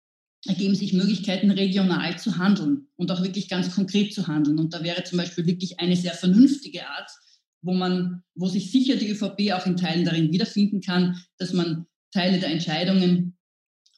ergeben 0.46 0.74
sich 0.74 0.92
Möglichkeiten, 0.92 1.50
regional 1.50 2.18
zu 2.18 2.36
handeln 2.36 2.88
und 2.96 3.10
auch 3.10 3.22
wirklich 3.22 3.48
ganz 3.48 3.74
konkret 3.74 4.12
zu 4.12 4.26
handeln. 4.26 4.58
Und 4.58 4.74
da 4.74 4.82
wäre 4.82 5.04
zum 5.04 5.18
Beispiel 5.18 5.46
wirklich 5.46 5.80
eine 5.80 5.96
sehr 5.96 6.12
vernünftige 6.12 6.86
Art, 6.86 7.10
wo 7.62 7.72
man, 7.72 8.22
wo 8.34 8.48
sich 8.48 8.70
sicher 8.70 8.96
die 8.96 9.10
ÖVP 9.10 9.52
auch 9.52 9.66
in 9.66 9.76
Teilen 9.76 10.04
darin 10.04 10.32
wiederfinden 10.32 10.80
kann, 10.80 11.16
dass 11.38 11.52
man 11.52 11.86
Teile 12.12 12.38
der 12.38 12.50
Entscheidungen 12.50 13.33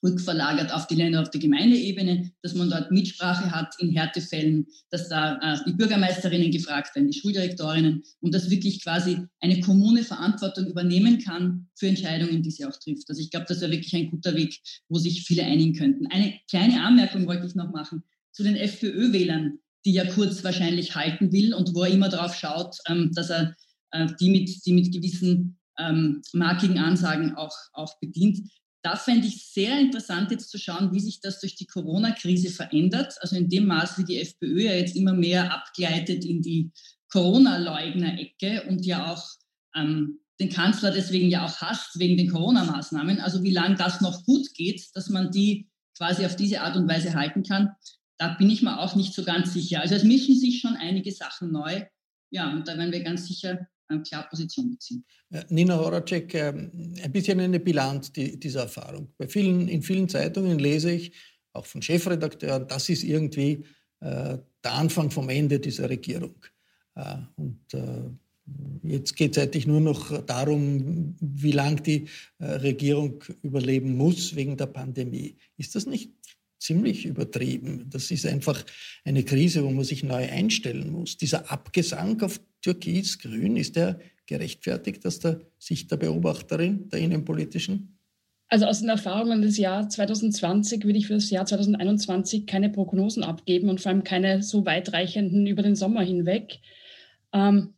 rückverlagert 0.07 0.73
auf 0.73 0.87
die 0.87 0.95
Länder, 0.95 1.21
auf 1.21 1.31
die 1.31 1.39
Gemeindeebene, 1.39 2.31
dass 2.43 2.55
man 2.55 2.71
dort 2.71 2.91
Mitsprache 2.91 3.51
hat 3.51 3.75
in 3.79 3.91
Härtefällen, 3.91 4.67
dass 4.91 5.09
da 5.09 5.39
äh, 5.43 5.59
die 5.67 5.73
Bürgermeisterinnen 5.73 6.51
gefragt 6.51 6.95
werden, 6.95 7.11
die 7.11 7.19
Schuldirektorinnen 7.19 8.03
und 8.21 8.35
dass 8.35 8.51
wirklich 8.51 8.83
quasi 8.83 9.19
eine 9.41 9.61
Kommune 9.61 10.03
Verantwortung 10.05 10.67
übernehmen 10.67 11.19
kann 11.19 11.69
für 11.75 11.89
Entscheidungen, 11.89 12.43
die 12.43 12.51
sie 12.51 12.65
auch 12.65 12.77
trifft. 12.77 13.09
Also 13.09 13.21
ich 13.21 13.31
glaube, 13.31 13.47
das 13.49 13.61
wäre 13.61 13.73
wirklich 13.73 13.95
ein 13.95 14.11
guter 14.11 14.35
Weg, 14.35 14.61
wo 14.89 14.99
sich 14.99 15.25
viele 15.25 15.45
einigen 15.45 15.75
könnten. 15.75 16.07
Eine 16.07 16.35
kleine 16.49 16.83
Anmerkung 16.83 17.27
wollte 17.27 17.47
ich 17.47 17.55
noch 17.55 17.73
machen 17.73 18.03
zu 18.33 18.43
den 18.43 18.57
FPÖ-Wählern, 18.57 19.59
die 19.85 19.93
ja 19.93 20.05
Kurz 20.05 20.45
wahrscheinlich 20.45 20.95
halten 20.95 21.33
will 21.33 21.55
und 21.55 21.75
wo 21.75 21.83
er 21.83 21.91
immer 21.91 22.09
darauf 22.09 22.35
schaut, 22.35 22.77
ähm, 22.89 23.13
dass 23.15 23.31
er 23.31 23.57
äh, 23.93 24.07
die, 24.21 24.31
mit, 24.31 24.67
die 24.67 24.73
mit 24.73 24.93
gewissen 24.93 25.59
ähm, 25.79 26.23
markigen 26.33 26.79
Ansagen 26.79 27.35
auch, 27.35 27.57
auch 27.73 27.99
bedient 28.01 28.41
da 28.87 28.95
fände 28.95 29.27
ich 29.27 29.45
sehr 29.45 29.81
interessant 29.81 30.31
jetzt 30.31 30.49
zu 30.49 30.59
schauen, 30.59 30.93
wie 30.93 31.01
sich 31.01 31.21
das 31.21 31.41
durch 31.41 31.57
die 31.57 31.67
Corona-Krise 31.67 32.51
verändert. 32.51 33.17
Also 33.21 33.35
in 33.35 33.49
dem 33.49 33.67
Maß, 33.67 33.99
wie 33.99 34.05
die 34.05 34.21
FPÖ 34.21 34.63
ja 34.63 34.75
jetzt 34.75 34.95
immer 34.95 35.13
mehr 35.13 35.53
abgleitet 35.53 36.25
in 36.25 36.41
die 36.41 36.71
Corona-Leugner-Ecke 37.11 38.69
und 38.69 38.87
ja 38.87 39.13
auch 39.13 39.25
ähm, 39.75 40.21
den 40.39 40.51
Kanzler 40.51 40.93
deswegen 40.93 41.29
ja 41.29 41.45
auch 41.45 41.61
hasst 41.61 41.99
wegen 41.99 42.17
den 42.17 42.31
Corona-Maßnahmen. 42.31 43.19
Also 43.19 43.43
wie 43.43 43.51
lange 43.51 43.75
das 43.75 44.01
noch 44.03 44.23
gut 44.23 44.55
geht, 44.55 44.95
dass 44.95 45.09
man 45.09 45.33
die 45.33 45.69
quasi 45.99 46.25
auf 46.25 46.37
diese 46.37 46.61
Art 46.61 46.77
und 46.77 46.89
Weise 46.89 47.15
halten 47.15 47.43
kann, 47.43 47.71
da 48.19 48.35
bin 48.35 48.49
ich 48.49 48.63
mir 48.63 48.79
auch 48.79 48.95
nicht 48.95 49.15
so 49.15 49.25
ganz 49.25 49.53
sicher. 49.53 49.81
Also 49.81 49.97
es 49.97 50.05
mischen 50.05 50.39
sich 50.39 50.61
schon 50.61 50.77
einige 50.77 51.11
Sachen 51.11 51.51
neu. 51.51 51.85
Ja, 52.31 52.53
und 52.53 52.69
da 52.69 52.79
werden 52.79 52.93
wir 52.93 53.03
ganz 53.03 53.27
sicher 53.27 53.67
klar 54.05 54.29
Position 54.29 54.71
beziehen. 54.71 55.05
Äh, 55.31 55.45
Nina 55.49 55.77
Horacek, 55.77 56.35
ähm, 56.35 56.71
ein 57.03 57.13
bisschen 57.13 57.41
eine 57.41 57.61
Bilanz 57.61 58.13
dieser 58.13 58.63
Erfahrung. 58.63 59.13
Bei 59.19 59.29
vielen, 59.29 59.69
in 59.69 59.83
vielen 59.83 60.09
Zeitungen 60.09 60.59
lese 60.59 60.93
ich, 60.93 61.13
auch 61.53 61.67
von 61.67 61.81
Chefredakteuren, 61.81 62.69
das 62.69 62.89
ist 62.89 63.03
irgendwie 63.03 63.65
äh, 64.01 64.39
der 64.63 64.73
Anfang 64.73 65.11
vom 65.11 65.29
Ende 65.29 65.59
dieser 65.59 65.89
Regierung. 65.89 66.37
Äh, 66.95 67.17
und 67.37 67.61
jetzt 68.85 69.17
geht 69.17 69.37
es 69.37 69.43
eigentlich 69.43 69.67
nur 69.67 69.81
noch 69.81 70.25
darum, 70.25 71.17
wie 71.21 71.51
lange 71.51 71.81
die 71.81 72.07
Regierung 72.39 73.25
überleben 73.43 73.97
muss 73.97 74.37
wegen 74.37 74.57
der 74.57 74.67
Pandemie. 74.67 75.37
Ist 75.57 75.75
das 75.75 75.87
nicht 75.87 76.13
ziemlich 76.59 77.07
übertrieben. 77.07 77.87
Das 77.91 78.11
ist 78.11 78.27
einfach 78.27 78.65
eine 79.05 79.25
Krise, 79.25 79.65
wo 79.65 79.71
man 79.71 79.85
sich 79.85 80.03
neu 80.03 80.29
einstellen 80.29 80.91
muss. 80.91 81.17
Dieser 81.17 81.51
Abgesang 81.51 82.21
auf 82.23 82.41
Türkis-Grün, 82.67 83.57
ist 83.57 83.77
der 83.77 84.01
gerechtfertigt 84.27 85.07
aus 85.07 85.21
der 85.21 85.41
Sicht 85.59 85.91
der 85.93 85.99
Beobachterin, 85.99 86.89
der 86.89 86.99
innenpolitischen? 86.99 87.99
Also 88.49 88.67
aus 88.67 88.81
den 88.81 88.89
Erfahrungen 88.89 89.43
des 89.43 89.57
Jahres 89.57 89.95
2020 89.95 90.85
würde 90.85 90.99
ich 90.99 91.07
für 91.07 91.15
das 91.15 91.31
Jahr 91.31 91.47
2021 91.47 92.47
keine 92.47 92.71
Prognosen 92.71 93.23
abgeben 93.23 93.69
und 93.69 93.81
vor 93.81 93.91
allem 93.91 94.05
keine 94.05 94.43
so 94.43 94.67
weitreichenden 94.67 95.47
über 95.47 95.63
den 95.63 95.77
Sommer 95.77 96.03
hinweg. 96.03 96.59
Ähm, 97.33 97.75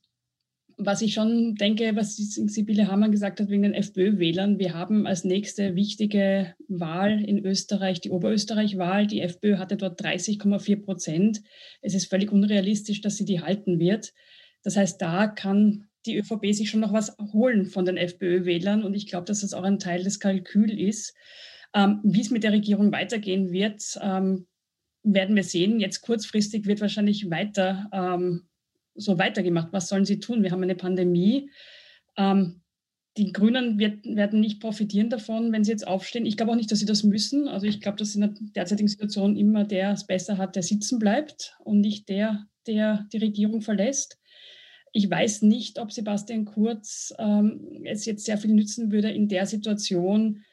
was 0.81 1.03
ich 1.03 1.13
schon 1.13 1.57
denke, 1.57 1.97
was 1.97 2.17
Sibylle 2.17 2.87
Hammann 2.87 3.11
gesagt 3.11 3.41
hat 3.41 3.49
wegen 3.49 3.65
den 3.65 3.75
FPÖ-Wählern, 3.75 4.59
wir 4.59 4.75
haben 4.75 5.07
als 5.07 5.25
nächste 5.25 5.75
wichtige 5.75 6.55
Wahl 6.69 7.25
in 7.25 7.45
Österreich 7.45 8.01
die 8.01 8.11
Oberösterreich-Wahl. 8.11 9.09
Die 9.09 9.21
FPÖ 9.21 9.59
hatte 9.59 9.77
dort 9.77 10.01
30,4 10.01 10.85
Prozent. 10.85 11.43
Es 11.83 11.95
ist 11.95 12.09
völlig 12.09 12.31
unrealistisch, 12.31 13.01
dass 13.01 13.17
sie 13.17 13.25
die 13.25 13.41
halten 13.41 13.81
wird. 13.81 14.13
Das 14.63 14.77
heißt, 14.77 15.01
da 15.01 15.27
kann 15.27 15.89
die 16.07 16.17
ÖVP 16.17 16.53
sich 16.53 16.71
schon 16.71 16.81
noch 16.81 16.93
was 16.93 17.17
holen 17.33 17.67
von 17.67 17.85
den 17.85 17.97
FPÖ-Wählern. 17.97 18.83
Und 18.83 18.95
ich 18.95 19.07
glaube, 19.07 19.27
dass 19.27 19.41
das 19.41 19.55
auch 19.55 19.63
ein 19.63 19.79
Teil 19.79 20.03
des 20.03 20.21
Kalküls 20.21 20.73
ist. 20.73 21.15
Ähm, 21.75 22.01
wie 22.03 22.21
es 22.21 22.31
mit 22.31 22.45
der 22.45 22.53
Regierung 22.53 22.93
weitergehen 22.93 23.53
wird, 23.53 23.83
ähm, 24.01 24.47
werden 25.03 25.37
wir 25.37 25.45
sehen. 25.45 25.81
Jetzt 25.81 26.01
kurzfristig 26.01 26.67
wird 26.67 26.81
wahrscheinlich 26.81 27.31
weiter 27.31 27.89
ähm, 27.93 28.49
so 28.95 29.19
weitergemacht. 29.19 29.69
Was 29.73 29.89
sollen 29.89 30.05
sie 30.05 30.19
tun? 30.19 30.43
Wir 30.43 30.51
haben 30.51 30.63
eine 30.63 30.75
Pandemie. 30.75 31.51
Ähm, 32.17 32.63
die 33.17 33.33
Grünen 33.33 33.79
wird, 33.79 34.05
werden 34.07 34.41
nicht 34.41 34.61
profitieren 34.61 35.11
davon, 35.11 35.53
wenn 35.53 35.65
sie 35.65 35.73
jetzt 35.73 35.87
aufstehen. 35.87 36.25
Ich 36.25 36.37
glaube 36.37 36.53
auch 36.53 36.57
nicht, 36.57 36.71
dass 36.71 36.79
sie 36.79 36.87
das 36.87 37.03
müssen. 37.03 37.49
Also 37.49 37.67
ich 37.67 37.81
glaube, 37.81 37.99
dass 37.99 38.15
in 38.15 38.21
der 38.21 38.35
derzeitigen 38.55 38.89
Situation 38.89 39.37
immer 39.37 39.65
der 39.65 39.93
es 39.93 40.07
besser 40.07 40.39
hat, 40.39 40.55
der 40.55 40.63
sitzen 40.63 40.99
bleibt 40.99 41.57
und 41.65 41.81
nicht 41.81 42.09
der, 42.09 42.47
der 42.67 43.07
die 43.13 43.19
Regierung 43.19 43.61
verlässt. 43.61 44.19
Ich 44.93 45.11
weiß 45.11 45.43
nicht, 45.43 45.79
ob 45.79 45.93
Sebastian 45.93 46.45
Kurz 46.45 47.15
ähm, 47.19 47.83
es 47.85 48.05
jetzt 48.05 48.25
sehr 48.25 48.39
viel 48.39 48.53
nützen 48.53 48.91
würde, 48.91 49.11
in 49.11 49.29
der 49.29 49.47
Situation 49.47 50.45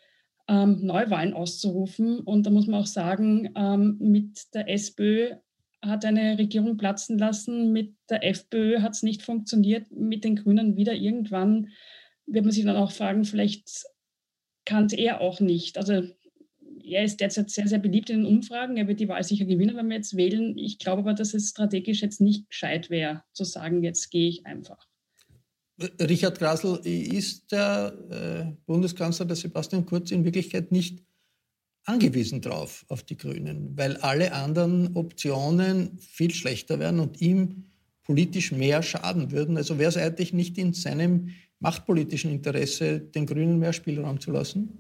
ähm, 0.48 0.86
Neuwahlen 0.86 1.34
auszurufen. 1.34 2.20
Und 2.20 2.46
da 2.46 2.50
muss 2.50 2.68
man 2.68 2.82
auch 2.82 2.88
sagen, 2.88 3.52
ähm, 3.56 3.98
mit 4.00 4.54
der 4.54 4.70
SPÖ 4.70 5.36
hat 5.82 6.06
eine 6.06 6.38
Regierung 6.38 6.78
platzen 6.78 7.18
lassen. 7.18 7.72
Mit 7.72 7.96
der 8.10 8.24
FPÖ 8.24 8.82
hat 8.82 8.94
es 8.94 9.04
nicht 9.04 9.22
funktioniert. 9.22 9.92
Mit 9.92 10.24
den 10.24 10.36
Grünen 10.36 10.78
wieder 10.78 10.94
irgendwann 10.94 11.70
wird 12.26 12.46
man 12.46 12.52
sich 12.52 12.66
dann 12.66 12.76
auch 12.76 12.92
fragen, 12.92 13.24
vielleicht 13.24 13.86
kann 14.66 14.86
es 14.86 14.94
er 14.94 15.22
auch 15.22 15.40
nicht. 15.40 15.78
Also 15.78 16.04
er 16.88 17.04
ist 17.04 17.20
derzeit 17.20 17.50
sehr, 17.50 17.68
sehr 17.68 17.80
beliebt 17.80 18.10
in 18.10 18.24
den 18.24 18.26
Umfragen. 18.26 18.78
Er 18.78 18.88
wird 18.88 19.00
die 19.00 19.08
Wahl 19.08 19.24
sicher 19.24 19.46
gewinnen, 19.46 19.76
wenn 19.76 19.88
wir 19.88 19.98
jetzt 19.98 20.16
wählen. 20.16 20.58
Ich 20.58 20.80
glaube 20.80 21.02
aber, 21.02 21.14
dass 21.14 21.34
es 21.34 21.50
strategisch 21.50 22.02
jetzt 22.02 22.22
nicht 22.22 22.50
gescheit 22.50 22.90
wäre, 22.90 23.24
zu 23.34 23.44
sagen, 23.44 23.84
jetzt 23.84 24.10
gehe 24.12 24.30
ich 24.30 24.46
einfach. 24.46 24.88
Richard 26.00 26.40
Grasl, 26.40 26.80
ist 26.86 27.52
der 27.52 27.94
äh, 28.10 28.54
Bundeskanzler, 28.66 29.26
der 29.26 29.36
Sebastian 29.36 29.86
Kurz, 29.86 30.12
in 30.12 30.24
Wirklichkeit 30.24 30.72
nicht 30.72 31.04
angewiesen 31.84 32.42
drauf, 32.42 32.86
auf 32.88 33.04
die 33.04 33.18
Grünen, 33.18 33.78
weil 33.78 33.98
alle 33.98 34.32
anderen 34.32 34.96
Optionen 34.96 35.98
viel 36.00 36.34
schlechter 36.34 36.80
wären 36.80 37.00
und 37.00 37.22
ihm 37.22 37.66
politisch 38.04 38.52
mehr 38.52 38.84
schaden 38.84 39.32
würden. 39.32 39.58
Also 39.58 39.78
wäre 39.78 39.90
es 39.90 39.98
eigentlich 39.98 40.34
nicht 40.34 40.58
in 40.58 40.74
seinem 40.74 41.30
machtpolitischen 41.60 42.32
Interesse, 42.32 43.00
den 43.00 43.26
Grünen 43.26 43.60
mehr 43.60 43.74
Spielraum 43.74 44.20
zu 44.20 44.32
lassen? 44.32 44.80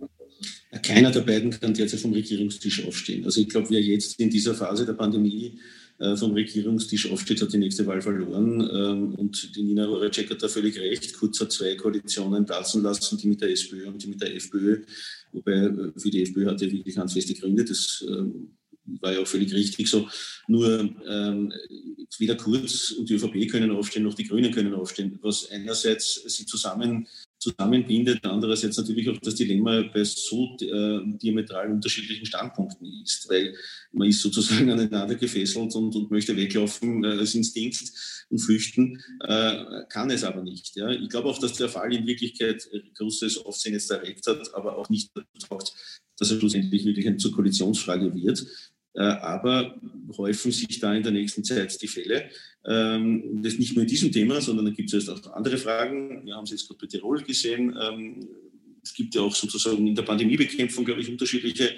Keiner 0.81 1.11
der 1.11 1.21
beiden 1.21 1.51
kann 1.51 1.73
derzeit 1.73 1.99
vom 1.99 2.13
Regierungstisch 2.13 2.85
aufstehen. 2.85 3.25
Also 3.25 3.41
ich 3.41 3.49
glaube, 3.49 3.69
wer 3.69 3.81
jetzt 3.81 4.19
in 4.19 4.29
dieser 4.29 4.53
Phase 4.53 4.85
der 4.85 4.93
Pandemie 4.93 5.59
äh, 5.99 6.17
vom 6.17 6.33
Regierungstisch 6.33 7.09
aufsteht, 7.09 7.41
hat 7.41 7.53
die 7.53 7.57
nächste 7.57 7.85
Wahl 7.87 8.01
verloren. 8.01 8.59
Ähm, 8.61 9.15
und 9.15 9.55
die 9.55 9.63
Nina 9.63 9.87
Horacek 9.87 10.29
hat 10.29 10.43
da 10.43 10.49
völlig 10.49 10.77
recht. 10.77 11.13
Kurz 11.13 11.39
hat 11.39 11.53
zwei 11.53 11.75
Koalitionen 11.75 12.45
platzen 12.45 12.83
lassen, 12.83 13.17
die 13.17 13.27
mit 13.27 13.41
der 13.41 13.51
SPÖ 13.51 13.87
und 13.87 14.03
die 14.03 14.07
mit 14.07 14.21
der 14.21 14.35
FPÖ. 14.35 14.83
Wobei 15.31 15.53
äh, 15.53 15.91
für 15.97 16.09
die 16.09 16.23
FPÖ 16.23 16.47
hat 16.47 16.61
er 16.61 16.71
wirklich 16.71 16.97
handfeste 16.97 17.33
Gründe. 17.33 17.63
Das 17.63 18.03
ähm, 18.07 18.57
war 18.99 19.13
ja 19.13 19.19
auch 19.21 19.27
völlig 19.27 19.53
richtig 19.53 19.87
so. 19.87 20.07
Nur 20.47 20.93
ähm, 21.07 21.53
weder 22.19 22.35
Kurz 22.35 22.91
und 22.91 23.09
die 23.09 23.13
ÖVP 23.15 23.49
können 23.49 23.71
aufstehen, 23.71 24.03
noch 24.03 24.13
die 24.13 24.25
Grünen 24.25 24.51
können 24.51 24.73
aufstehen. 24.73 25.17
Was 25.21 25.49
einerseits 25.49 26.23
sie 26.27 26.45
zusammen 26.45 27.07
zusammenbindet. 27.45 28.25
Andererseits 28.25 28.77
natürlich 28.77 29.09
auch 29.09 29.17
das 29.19 29.35
Dilemma 29.35 29.83
bei 29.93 30.03
so 30.03 30.57
äh, 30.61 30.99
diametral 31.21 31.71
unterschiedlichen 31.71 32.25
Standpunkten 32.25 32.87
ist, 33.03 33.29
weil 33.29 33.55
man 33.91 34.09
ist 34.09 34.21
sozusagen 34.21 34.69
aneinander 34.71 35.15
gefesselt 35.15 35.75
und, 35.75 35.95
und 35.95 36.11
möchte 36.11 36.35
weglaufen 36.35 37.03
äh, 37.03 37.07
als 37.07 37.35
Instinkt 37.35 37.83
und 38.29 38.39
flüchten, 38.39 39.01
äh, 39.21 39.83
kann 39.89 40.09
es 40.09 40.23
aber 40.23 40.43
nicht. 40.43 40.75
Ja. 40.75 40.89
Ich 40.89 41.09
glaube 41.09 41.29
auch, 41.29 41.39
dass 41.39 41.53
der 41.53 41.69
Fall 41.69 41.93
in 41.93 42.07
Wirklichkeit 42.07 42.67
großes 42.97 43.45
Aufsehen 43.45 43.73
jetzt 43.73 43.91
erregt 43.91 44.25
hat, 44.27 44.53
aber 44.55 44.77
auch 44.77 44.89
nicht 44.89 45.11
taugt, 45.47 45.73
dass 46.17 46.31
er 46.31 46.39
schlussendlich 46.39 46.85
wirklich 46.85 47.17
zur 47.19 47.31
Koalitionsfrage 47.31 48.13
wird. 48.13 48.45
Äh, 48.95 49.01
aber 49.01 49.75
häufen 50.17 50.51
sich 50.51 50.79
da 50.79 50.93
in 50.93 51.03
der 51.03 51.11
nächsten 51.11 51.43
Zeit 51.43 51.81
die 51.81 51.87
Fälle. 51.87 52.29
Ähm, 52.65 53.41
das 53.43 53.57
nicht 53.57 53.75
nur 53.75 53.83
in 53.83 53.89
diesem 53.89 54.11
Thema, 54.11 54.41
sondern 54.41 54.65
da 54.65 54.71
gibt 54.71 54.93
es 54.93 55.09
auch 55.09 55.33
andere 55.33 55.57
Fragen. 55.57 56.25
Wir 56.25 56.35
haben 56.35 56.45
es 56.45 56.51
jetzt 56.51 56.67
gerade 56.67 56.79
bei 56.79 56.87
Tirol 56.87 57.21
gesehen. 57.23 57.77
Ähm, 57.81 58.27
es 58.81 58.93
gibt 58.93 59.15
ja 59.15 59.21
auch 59.21 59.35
sozusagen 59.35 59.85
in 59.85 59.95
der 59.95 60.03
Pandemiebekämpfung, 60.03 60.85
glaube 60.85 61.01
ich, 61.01 61.09
unterschiedliche 61.09 61.75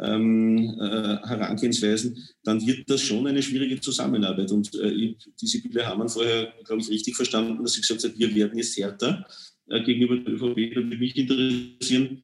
ähm, 0.00 0.76
äh, 0.80 1.26
Herangehensweisen, 1.26 2.28
dann 2.44 2.64
wird 2.66 2.88
das 2.88 3.02
schon 3.02 3.26
eine 3.26 3.42
schwierige 3.42 3.80
Zusammenarbeit. 3.80 4.50
Und 4.52 4.74
äh, 4.76 5.14
die 5.40 5.46
Sibylle 5.46 5.86
Hamann 5.86 6.08
vorher, 6.08 6.52
glaube 6.64 6.82
ich, 6.82 6.88
richtig 6.88 7.16
verstanden, 7.16 7.62
dass 7.62 7.72
sie 7.72 7.80
gesagt 7.80 8.04
hat, 8.04 8.18
wir 8.18 8.34
werden 8.34 8.56
jetzt 8.58 8.76
härter 8.76 9.26
äh, 9.68 9.82
gegenüber 9.82 10.16
der 10.16 10.34
ÖVP. 10.34 10.74
Da 10.74 10.82
würde 10.82 10.96
mich 10.96 11.16
interessieren, 11.16 12.22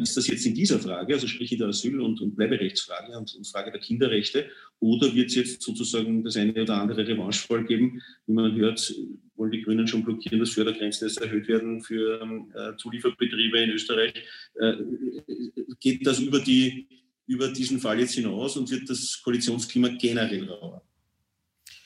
ist 0.00 0.16
das 0.16 0.26
jetzt 0.26 0.44
in 0.44 0.54
dieser 0.54 0.78
Frage, 0.78 1.14
also 1.14 1.26
sprich 1.26 1.52
in 1.52 1.58
der 1.58 1.68
Asyl- 1.68 2.00
und, 2.00 2.20
und 2.20 2.36
Bleiberechtsfrage 2.36 3.16
und, 3.16 3.34
und, 3.34 3.46
Frage 3.46 3.70
der 3.70 3.80
Kinderrechte, 3.80 4.50
oder 4.80 5.14
wird 5.14 5.30
es 5.30 5.36
jetzt 5.36 5.62
sozusagen 5.62 6.22
das 6.24 6.36
eine 6.36 6.60
oder 6.60 6.74
andere 6.74 7.06
Revanchefall 7.06 7.64
geben? 7.64 8.02
Wie 8.26 8.32
man 8.32 8.54
hört, 8.54 8.94
wollen 9.36 9.50
die 9.50 9.62
Grünen 9.62 9.86
schon 9.88 10.04
blockieren, 10.04 10.40
dass 10.40 10.50
Fördergrenzen 10.50 11.08
jetzt 11.08 11.20
erhöht 11.20 11.48
werden 11.48 11.82
für 11.82 12.20
äh, 12.54 12.76
Zulieferbetriebe 12.76 13.58
in 13.60 13.70
Österreich. 13.70 14.12
Äh, 14.60 14.74
geht 15.80 16.06
das 16.06 16.20
über, 16.20 16.40
die, 16.40 16.86
über 17.26 17.48
diesen 17.48 17.78
Fall 17.78 18.00
jetzt 18.00 18.14
hinaus 18.14 18.56
und 18.56 18.70
wird 18.70 18.90
das 18.90 19.20
Koalitionsklima 19.22 19.88
generell 20.00 20.48
rauer? 20.48 20.82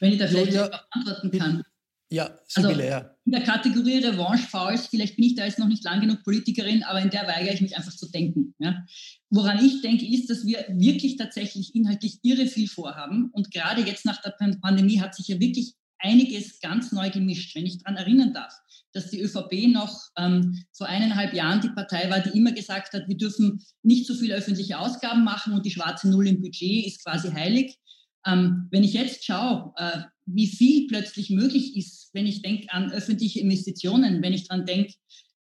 Wenn 0.01 0.13
ich 0.13 0.19
da 0.19 0.27
vielleicht 0.27 0.53
ja, 0.53 0.69
antworten 0.91 1.31
kann. 1.31 1.63
Ja, 2.09 2.39
Sibylle, 2.47 2.75
also, 2.75 2.83
ja. 2.83 3.17
In 3.25 3.33
der 3.33 3.43
Kategorie 3.43 3.99
Revanche-Fouls, 3.99 4.87
vielleicht 4.87 5.17
bin 5.17 5.25
ich 5.25 5.35
da 5.35 5.45
jetzt 5.45 5.59
noch 5.59 5.67
nicht 5.67 5.83
lang 5.83 6.01
genug 6.01 6.23
Politikerin, 6.23 6.85
aber 6.85 7.01
in 7.01 7.11
der 7.11 7.27
weigere 7.27 7.53
ich 7.53 7.61
mich 7.61 7.77
einfach 7.77 7.95
zu 7.95 8.09
denken. 8.09 8.55
Ja. 8.59 8.85
Woran 9.31 9.65
ich 9.65 9.83
denke, 9.83 10.07
ist, 10.07 10.31
dass 10.31 10.47
wir 10.47 10.65
wirklich 10.71 11.17
tatsächlich 11.17 11.75
inhaltlich 11.75 12.21
irre 12.23 12.47
viel 12.47 12.69
vorhaben. 12.69 13.31
Und 13.33 13.51
gerade 13.51 13.83
jetzt 13.83 14.05
nach 14.05 14.23
der 14.23 14.35
Pandemie 14.63 15.01
hat 15.01 15.17
sich 15.17 15.27
ja 15.29 15.41
wirklich 15.41 15.75
einiges 15.99 16.61
ganz 16.61 16.93
neu 16.93 17.11
gemischt. 17.11 17.57
Wenn 17.57 17.67
ich 17.67 17.79
daran 17.79 17.97
erinnern 17.97 18.33
darf, 18.33 18.55
dass 18.93 19.11
die 19.11 19.21
ÖVP 19.21 19.69
noch 19.73 20.01
ähm, 20.17 20.65
vor 20.73 20.87
eineinhalb 20.87 21.35
Jahren 21.35 21.61
die 21.61 21.71
Partei 21.71 22.09
war, 22.09 22.21
die 22.21 22.39
immer 22.39 22.53
gesagt 22.53 22.93
hat, 22.93 23.09
wir 23.09 23.17
dürfen 23.17 23.65
nicht 23.83 24.07
so 24.07 24.15
viele 24.15 24.35
öffentliche 24.35 24.79
Ausgaben 24.79 25.25
machen 25.25 25.55
und 25.55 25.67
die 25.67 25.71
schwarze 25.71 26.09
Null 26.09 26.29
im 26.29 26.41
Budget 26.41 26.87
ist 26.87 27.05
quasi 27.05 27.31
heilig. 27.31 27.79
Ähm, 28.25 28.69
wenn 28.71 28.85
ich 28.85 28.93
jetzt 28.93 29.25
schaue, 29.25 29.73
äh, 29.77 30.03
wie 30.27 30.49
viel 30.49 30.87
plötzlich 30.89 31.31
möglich 31.31 31.77
ist, 31.77 32.11
wenn 32.13 32.27
ich 32.27 32.43
denke 32.43 32.71
an 32.71 32.93
öffentliche 32.93 33.41
Investitionen, 33.41 34.23
wenn 34.23 34.33
ich 34.33 34.49
daran 34.49 34.67
denke, 34.67 34.93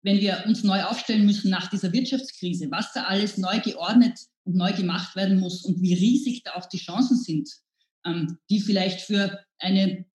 wenn 0.03 0.20
wir 0.20 0.44
uns 0.46 0.62
neu 0.62 0.85
aufstellen 0.85 1.27
müssen 1.27 1.51
nach 1.51 1.68
dieser 1.68 1.92
Wirtschaftskrise, 1.92 2.70
was 2.70 2.92
da 2.92 3.05
alles 3.05 3.38
neu 3.38 3.59
geordnet 3.61 4.18
und 4.44 4.55
neu 4.55 4.72
gemacht 4.72 5.16
werden 5.16 5.40
muss 5.40 5.64
und 5.64 5.83
wie 5.83 5.94
riesig 5.94 6.44
da 6.44 6.55
auch 6.55 6.66
die 6.66 6.79
Chancen 6.79 7.18
sind, 7.18 7.51
ähm, 8.07 8.38
die 8.49 8.61
vielleicht 8.61 9.01
für 9.01 9.40
eine 9.59 10.07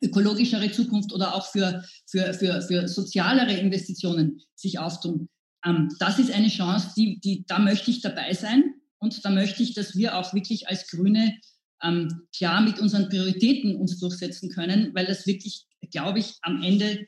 ökologischere 0.00 0.70
Zukunft 0.70 1.12
oder 1.12 1.34
auch 1.34 1.46
für, 1.46 1.84
für, 2.06 2.34
für, 2.34 2.62
für 2.62 2.86
sozialere 2.86 3.54
Investitionen 3.54 4.40
sich 4.54 4.78
auftun. 4.78 5.28
Ähm, 5.66 5.88
das 5.98 6.20
ist 6.20 6.30
eine 6.30 6.48
Chance, 6.48 6.92
die, 6.96 7.18
die, 7.20 7.44
da 7.46 7.58
möchte 7.58 7.90
ich 7.90 8.02
dabei 8.02 8.34
sein 8.34 8.74
und 8.98 9.24
da 9.24 9.30
möchte 9.30 9.62
ich, 9.62 9.74
dass 9.74 9.96
wir 9.96 10.16
auch 10.16 10.32
wirklich 10.34 10.68
als 10.68 10.88
Grüne 10.88 11.36
ähm, 11.82 12.26
klar 12.36 12.60
mit 12.60 12.78
unseren 12.78 13.08
Prioritäten 13.08 13.76
uns 13.76 13.98
durchsetzen 13.98 14.50
können, 14.50 14.94
weil 14.94 15.06
das 15.06 15.26
wirklich, 15.26 15.66
glaube 15.90 16.18
ich, 16.18 16.34
am 16.42 16.62
Ende 16.62 17.06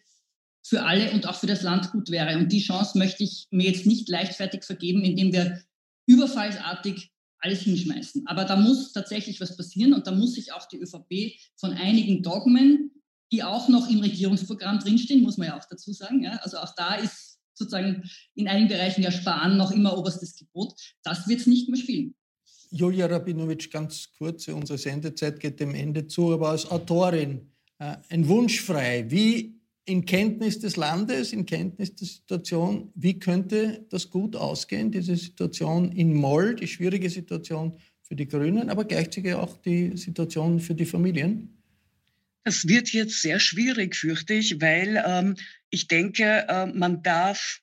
für 0.67 0.83
alle 0.83 1.13
und 1.13 1.27
auch 1.27 1.37
für 1.37 1.47
das 1.47 1.63
Land 1.63 1.93
gut 1.93 2.11
wäre. 2.11 2.37
Und 2.37 2.51
die 2.51 2.61
Chance 2.61 2.99
möchte 2.99 3.23
ich 3.23 3.47
mir 3.51 3.71
jetzt 3.71 3.87
nicht 3.87 4.09
leichtfertig 4.09 4.65
vergeben, 4.65 5.05
indem 5.05 5.33
wir 5.33 5.63
überfallsartig 6.07 7.13
alles 7.39 7.61
hinschmeißen. 7.61 8.27
Aber 8.27 8.45
da 8.45 8.57
muss 8.57 8.93
tatsächlich 8.93 9.41
was 9.41 9.57
passieren 9.57 9.95
und 9.95 10.07
da 10.07 10.13
muss 10.13 10.35
sich 10.35 10.53
auch 10.53 10.67
die 10.67 10.79
ÖVP 10.79 11.39
von 11.57 11.73
einigen 11.73 12.23
Dogmen, 12.23 12.91
die 13.33 13.43
auch 13.43 13.69
noch 13.69 13.89
im 13.89 14.01
Regierungsprogramm 14.01 14.79
drinstehen, 14.79 15.23
muss 15.23 15.37
man 15.37 15.49
ja 15.49 15.59
auch 15.59 15.65
dazu 15.69 15.93
sagen. 15.93 16.23
Ja? 16.23 16.33
Also 16.43 16.59
auch 16.59 16.75
da 16.75 16.97
ist 16.97 17.39
sozusagen 17.55 18.09
in 18.35 18.49
einigen 18.49 18.69
Bereichen 18.69 19.03
ja 19.03 19.11
Sparen 19.11 19.57
noch 19.57 19.71
immer 19.71 19.97
oberstes 19.97 20.37
Gebot. 20.37 20.75
Das 21.03 21.29
wird 21.29 21.41
es 21.41 21.47
nicht 21.47 21.69
mehr 21.69 21.81
spielen. 21.81 22.15
Julia 22.71 23.07
Rabinowitsch, 23.07 23.71
ganz 23.71 24.11
kurz, 24.19 24.49
unsere 24.49 24.79
Sendezeit 24.79 25.41
geht 25.41 25.61
dem 25.61 25.75
Ende 25.75 26.07
zu, 26.07 26.33
aber 26.33 26.51
als 26.51 26.71
Autorin 26.71 27.51
äh, 27.79 27.97
ein 28.09 28.29
Wunsch 28.29 28.61
frei. 28.61 29.05
Wie 29.09 29.57
in 29.85 30.05
Kenntnis 30.05 30.59
des 30.59 30.77
Landes, 30.77 31.33
in 31.33 31.47
Kenntnis 31.47 31.95
der 31.95 32.07
Situation, 32.07 32.91
wie 32.95 33.19
könnte 33.19 33.87
das 33.91 34.11
gut 34.11 34.35
ausgehen, 34.35 34.91
diese 34.91 35.17
Situation 35.17 35.93
in 35.93 36.15
Moll, 36.15 36.57
die 36.57 36.67
schwierige 36.67 37.09
Situation 37.09 37.79
für 38.03 38.17
die 38.17 38.27
Grünen, 38.27 38.69
aber 38.69 38.85
gleichzeitig 38.85 39.35
auch 39.35 39.57
die 39.59 39.97
Situation 39.97 40.61
für 40.61 40.75
die 40.75 40.87
Familien? 40.87 41.57
Das 42.45 42.67
wird 42.69 42.93
jetzt 42.93 43.23
sehr 43.23 43.41
schwierig, 43.41 43.97
fürchte 43.97 44.35
ich, 44.35 44.61
weil 44.61 45.03
ähm, 45.07 45.37
ich 45.71 45.89
denke, 45.89 46.47
äh, 46.49 46.67
man 46.67 47.03
darf 47.03 47.61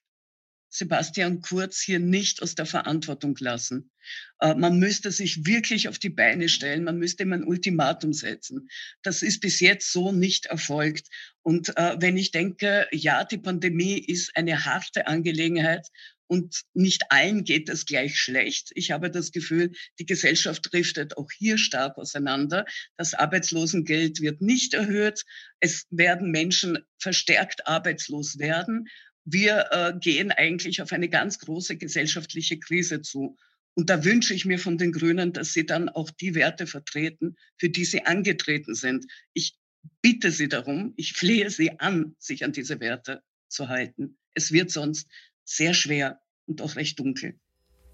Sebastian 0.73 1.41
Kurz 1.41 1.79
hier 1.81 1.99
nicht 1.99 2.41
aus 2.41 2.55
der 2.55 2.65
Verantwortung 2.65 3.37
lassen. 3.39 3.91
Äh, 4.39 4.55
man 4.55 4.79
müsste 4.79 5.11
sich 5.11 5.45
wirklich 5.45 5.87
auf 5.87 5.99
die 5.99 6.09
Beine 6.09 6.49
stellen, 6.49 6.83
man 6.83 6.97
müsste 6.97 7.23
ihm 7.23 7.33
ein 7.33 7.43
Ultimatum 7.43 8.11
setzen. 8.11 8.69
Das 9.03 9.21
ist 9.21 9.39
bis 9.39 9.59
jetzt 9.59 9.91
so 9.91 10.11
nicht 10.11 10.47
erfolgt. 10.47 11.07
Und 11.43 11.77
äh, 11.77 11.97
wenn 11.99 12.17
ich 12.17 12.31
denke, 12.31 12.87
ja, 12.91 13.23
die 13.23 13.37
Pandemie 13.37 13.99
ist 13.99 14.35
eine 14.35 14.65
harte 14.65 15.05
Angelegenheit, 15.05 15.87
und 16.27 16.63
nicht 16.73 17.03
allen 17.11 17.43
geht 17.43 17.69
es 17.69 17.85
gleich 17.85 18.17
schlecht. 18.17 18.71
Ich 18.73 18.89
habe 18.89 19.11
das 19.11 19.31
Gefühl, 19.31 19.73
die 19.99 20.05
Gesellschaft 20.05 20.67
driftet 20.71 21.15
auch 21.15 21.29
hier 21.29 21.59
stark 21.59 21.97
auseinander. 21.97 22.65
Das 22.97 23.13
Arbeitslosengeld 23.13 24.19
wird 24.19 24.41
nicht 24.41 24.73
erhöht. 24.73 25.25
Es 25.59 25.85
werden 25.91 26.31
Menschen 26.31 26.79
verstärkt 26.97 27.67
arbeitslos 27.67 28.39
werden 28.39 28.87
wir 29.25 29.67
äh, 29.71 29.93
gehen 29.99 30.31
eigentlich 30.31 30.81
auf 30.81 30.91
eine 30.91 31.09
ganz 31.09 31.39
große 31.39 31.77
gesellschaftliche 31.77 32.59
Krise 32.59 33.01
zu. 33.01 33.37
Und 33.75 33.89
da 33.89 34.03
wünsche 34.03 34.33
ich 34.33 34.45
mir 34.45 34.59
von 34.59 34.77
den 34.77 34.91
Grünen, 34.91 35.33
dass 35.33 35.53
sie 35.53 35.65
dann 35.65 35.89
auch 35.89 36.09
die 36.11 36.35
Werte 36.35 36.67
vertreten, 36.67 37.35
für 37.57 37.69
die 37.69 37.85
sie 37.85 38.05
angetreten 38.05 38.75
sind. 38.75 39.05
Ich 39.33 39.55
bitte 40.01 40.31
sie 40.31 40.47
darum, 40.47 40.93
ich 40.95 41.13
flehe 41.13 41.49
sie 41.49 41.79
an, 41.79 42.15
sich 42.19 42.43
an 42.43 42.51
diese 42.51 42.79
Werte 42.79 43.23
zu 43.47 43.69
halten. 43.69 44.17
Es 44.33 44.51
wird 44.51 44.71
sonst 44.71 45.07
sehr 45.43 45.73
schwer 45.73 46.21
und 46.45 46.61
auch 46.61 46.75
recht 46.75 46.99
dunkel. 46.99 47.35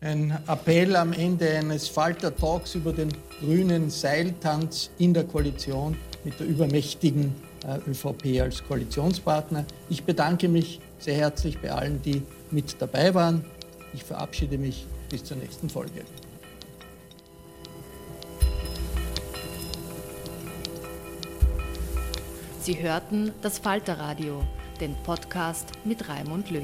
Ein 0.02 0.32
Appell 0.48 0.96
am 0.96 1.12
Ende 1.12 1.58
eines 1.58 1.90
Falter-Talks 1.90 2.76
über 2.76 2.94
den 2.94 3.12
grünen 3.40 3.90
Seiltanz 3.90 4.92
in 4.98 5.14
der 5.14 5.26
Koalition 5.26 5.98
mit 6.24 6.40
der 6.40 6.48
übermächtigen 6.48 7.36
ÖVP 7.88 8.42
als 8.42 8.64
Koalitionspartner. 8.64 9.66
Ich 9.90 10.04
bedanke 10.04 10.48
mich 10.48 10.80
sehr 11.00 11.16
herzlich 11.16 11.60
bei 11.60 11.72
allen, 11.72 12.02
die 12.02 12.24
mit 12.52 12.76
dabei 12.80 13.14
waren. 13.14 13.46
Ich 13.94 14.04
verabschiede 14.04 14.58
mich 14.58 14.86
bis 15.10 15.24
zur 15.24 15.38
nächsten 15.38 15.70
Folge. 15.70 16.04
Sie 22.62 22.80
hörten 22.80 23.32
das 23.42 23.58
Falterradio, 23.58 24.44
den 24.80 24.96
Podcast 25.04 25.70
mit 25.86 26.08
Raimund 26.08 26.52
Löw. 26.52 26.64